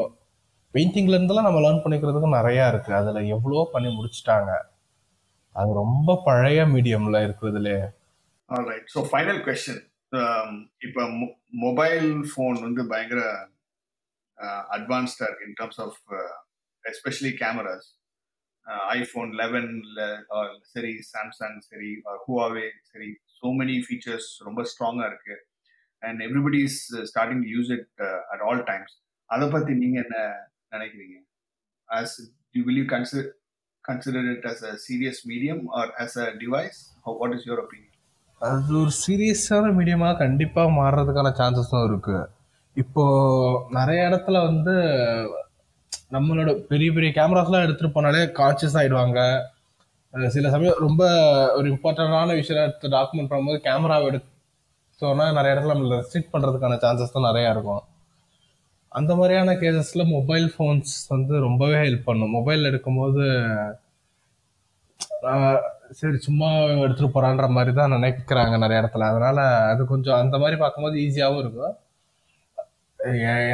பெயிண்டிங்ல 0.75 1.17
இருந்தெல்லாம் 1.19 1.49
நம்ம 1.49 1.61
லேர்ன் 1.65 1.83
பண்ணிக்கிறதுக்கு 1.85 2.37
நிறைய 2.39 2.71
இருக்கு. 2.73 2.91
அதுல 3.01 3.21
எவ்வளோ 3.35 3.65
பண்ணி 3.75 3.91
முடிச்சிட்டாங்க. 3.99 4.51
அது 5.57 5.71
ரொம்ப 5.83 6.17
பழைய 6.29 6.62
மீடியம்ல 6.73 7.19
இருக்குதுலே 7.27 7.77
ஸோ 8.95 9.01
ஃபைனல் 9.11 9.39
கொஸ்டின் 9.47 9.83
இப்போ 10.87 11.03
மொபைல் 11.65 12.09
ஃபோன் 12.31 12.57
வந்து 12.67 12.83
பயங்கர 12.91 13.21
அட்வான்ஸ்டாக 14.77 15.29
இருக்கு 15.29 15.46
in 15.49 15.59
terms 15.61 15.81
of 15.87 16.01
especially 16.85 17.33
cameras 17.42 17.87
iPhone 18.99 19.31
லெவன்ல 19.40 20.01
சரி 20.75 20.92
சாம்சங் 21.12 21.59
சரி 21.70 21.90
ஹுவாவே 22.25 22.66
சரி 22.92 23.11
ஸோ 23.38 23.49
மெனி 23.61 23.77
ஃபீச்சர்ஸ் 23.87 24.29
ரொம்ப 24.46 24.61
ஸ்ட்ராங்காக 24.70 25.09
இருக்கு. 25.11 25.37
And 26.03 26.20
everybody 26.27 26.61
is 26.68 26.81
starting 27.11 27.42
to 27.44 27.51
use 27.57 27.70
it 27.77 28.03
at 28.35 28.44
all 28.49 28.62
times 28.70 28.94
அதை 29.31 29.46
பற்றி 29.55 29.72
நீங்கள் 29.83 30.03
என்ன 30.05 30.16
நினைக்கிறீங்க? 30.75 31.16
As 31.88 32.14
you 32.57 32.62
will 32.68 32.81
you 32.83 32.87
consider 32.94 33.29
consider 33.85 34.29
it 34.35 34.46
as 34.53 34.62
a 34.70 34.72
serious 34.87 35.20
medium 35.33 35.62
or 35.81 35.92
as 36.05 36.16
a 36.25 36.29
device 36.44 36.81
what 37.20 37.35
is 37.38 37.46
your 37.49 37.62
opinion 37.64 37.92
அது 38.40 38.72
ஒரு 38.81 38.92
சீரியஸான 39.05 39.66
மீடியமாக 39.77 40.18
கண்டிப்பாக 40.25 40.75
மாறுறதுக்கான 40.81 41.29
சான்சஸும் 41.38 41.87
இருக்கு. 41.90 42.16
இப்போ 42.83 43.03
நிறைய 43.77 44.01
இடத்துல 44.09 44.39
வந்து 44.49 44.75
நம்மளோட 46.15 46.51
பெரிய 46.71 46.89
பெரிய 46.97 47.11
கேமராஸ்லாம் 47.19 47.65
எடுத்துட்டு 47.67 47.95
போனாலே 47.95 48.23
கான்சியஸ் 48.41 48.79
ஆயிடுவாங்க. 48.81 49.21
சில 50.35 50.51
சமயம் 50.55 50.83
ரொம்ப 50.87 51.03
ஒரு 51.59 51.67
இம்பார்ட்டண்டான 51.73 52.35
விஷயம் 52.41 52.65
எடுத்து 52.67 52.93
டாக்குமெண்ட் 52.97 53.31
பண்ணும்போது 53.31 53.61
கேமரா 53.69 53.97
எடுத்தோன்னா 54.09 55.25
நிறைய 55.39 55.55
இடத்துல 55.55 55.75
நம்மள 55.75 55.97
ரெஸ்ட்ரிக்ட் 56.01 56.33
பண்ணுறதுக்கான 56.35 56.79
சான்சஸ் 56.85 57.15
தான் 57.17 57.29
நிறையா 57.31 57.49
இருக்கும். 57.55 57.83
அந்த 58.99 59.12
மாதிரியான 59.21 59.55
கேசஸில் 59.62 60.11
மொபைல் 60.17 60.47
ஃபோன்ஸ் 60.53 60.95
வந்து 61.15 61.35
ரொம்பவே 61.47 61.79
ஹெல்ப் 61.85 62.07
பண்ணும். 62.11 62.35
மொபைல் 62.39 62.69
எடுக்கும்போது 62.71 63.25
சரி 65.99 66.19
சும்மா 66.29 66.49
எடுத்துகிட்டு 66.85 67.15
போகிறான்ற 67.17 67.47
மாதிரி 67.57 67.73
தான் 67.81 67.95
நினைக்கிறாங்க 67.97 68.55
நிறைய 68.62 68.83
இடத்துல. 68.83 69.09
அதனால் 69.12 69.43
அது 69.73 69.83
கொஞ்சம் 69.93 70.21
அந்த 70.23 70.37
மாதிரி 70.45 70.57
பார்க்கும்போது 70.62 70.97
ஈஸியாகவும் 71.07 71.43
இருக்கும். 71.45 71.75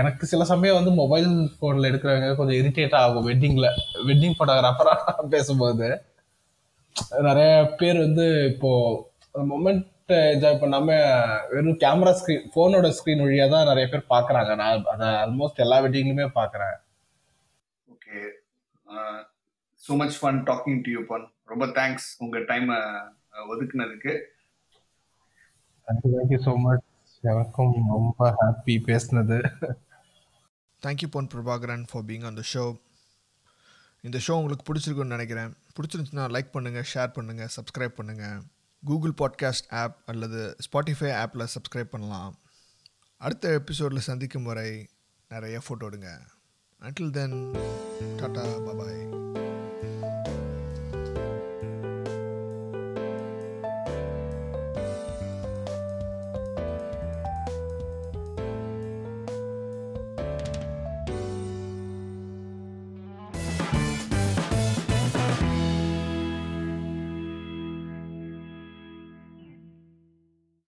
எனக்கு 0.01 0.25
சில 0.33 0.43
சமயம் 0.51 0.77
வந்து 0.79 0.93
மொபைல் 1.03 1.31
ஃபோனில் 1.55 1.89
எடுக்கிறவங்க 1.91 2.29
கொஞ்சம் 2.39 2.59
இரிட்டேட் 2.61 2.95
ஆகும் 3.01 3.27
வெட்டிங்கில் 3.29 3.69
வெட்டிங் 4.09 4.37
ஃபோட்டோகிராஃபராக 4.39 5.25
பேசும்போது. 5.35 5.89
நிறைய 7.29 7.51
பேர் 7.81 7.99
வந்து 8.07 8.27
இப்போ 8.51 8.71
மொமெண்ட் 9.53 10.15
என்ஜாய் 10.35 10.61
பண்ணாம 10.63 10.97
வெறும் 11.53 11.81
கேமரா 11.85 12.13
ஸ்க்ரீன் 12.19 12.47
ஃபோனோட 12.55 12.89
ஸ்க்ரீன் 12.99 13.25
வழியா 13.25 13.47
தான் 13.55 13.69
நிறைய 13.71 13.87
பேர் 13.93 14.11
பார்க்கறாங்க. 14.15 14.51
நான் 14.61 14.87
அதை 14.95 15.09
ஆல்மோஸ்ட் 15.25 15.63
எல்லா 15.65 15.79
வெட்டிங்லையுமே 15.85 16.27
பார்க்கறேன். 16.39 16.77
Okay 17.95 18.19
so 19.83 19.97
much 20.03 20.19
fun 20.21 20.41
talking 20.51 20.81
to 20.87 20.93
you 20.97 21.03
Pon 21.13 21.27
ரொம்ப 21.53 21.67
தேங்க்ஸ் 21.81 22.09
உங்க 22.25 22.39
டைம் 22.53 22.69
ஒதுக்குனதுக்கு. 23.53 24.15
தேங்க்யூ 25.89 26.41
ஸோ 26.49 26.55
மச் 26.67 26.87
எனக்கும் 27.23 27.73
ரொம்ப 27.89 28.35
ஹாப்பி 28.41 28.77
பேசினது. 28.87 29.37
Thank you 30.83 31.07
Pon 31.11 31.27
Prabhakaran 31.27 31.87
for 31.91 32.05
being 32.05 32.25
on 32.25 32.35
the 32.35 32.43
show 32.55 32.81
இந்த 34.01 34.19
ஷோ 34.27 34.33
உங்களுக்கு 34.33 34.75
பிடிச்சிருக்குன்னு 34.75 35.07
நினைக்கிறேன். 35.07 35.49
பிடிச்சிருந்துச்சுன்னா 35.49 36.27
லைக் 36.35 36.49
பண்ணுங்கள் 36.53 36.85
ஷேர் 36.95 37.13
பண்ணுங்கள் 37.19 37.49
சப்ஸ்கிரைப் 37.57 37.95
பண்ணுங்கள் 38.03 38.41
கூகுள் 38.85 39.15
பாட்காஸ்ட் 39.19 39.71
ஆப் 39.71 39.97
அல்லது 40.07 40.57
ஸ்பாட்டிஃபை 40.59 41.11
ஆப்பில் 41.23 41.47
சப்ஸ்கிரைப் 41.55 41.93
பண்ணலாம். 41.95 42.39
அடுத்த 43.17 43.53
எபிசோடில் 43.53 43.99
சந்திக்கும் 43.99 44.43
வரை 44.43 44.89
நிறைய 45.29 45.61
ஃபோட்டோ 45.69 45.83
எடுங்க. 45.83 46.19
Until 46.81 47.11
then 47.11 47.51
tata 48.01 48.45
bye bye 48.67 49.21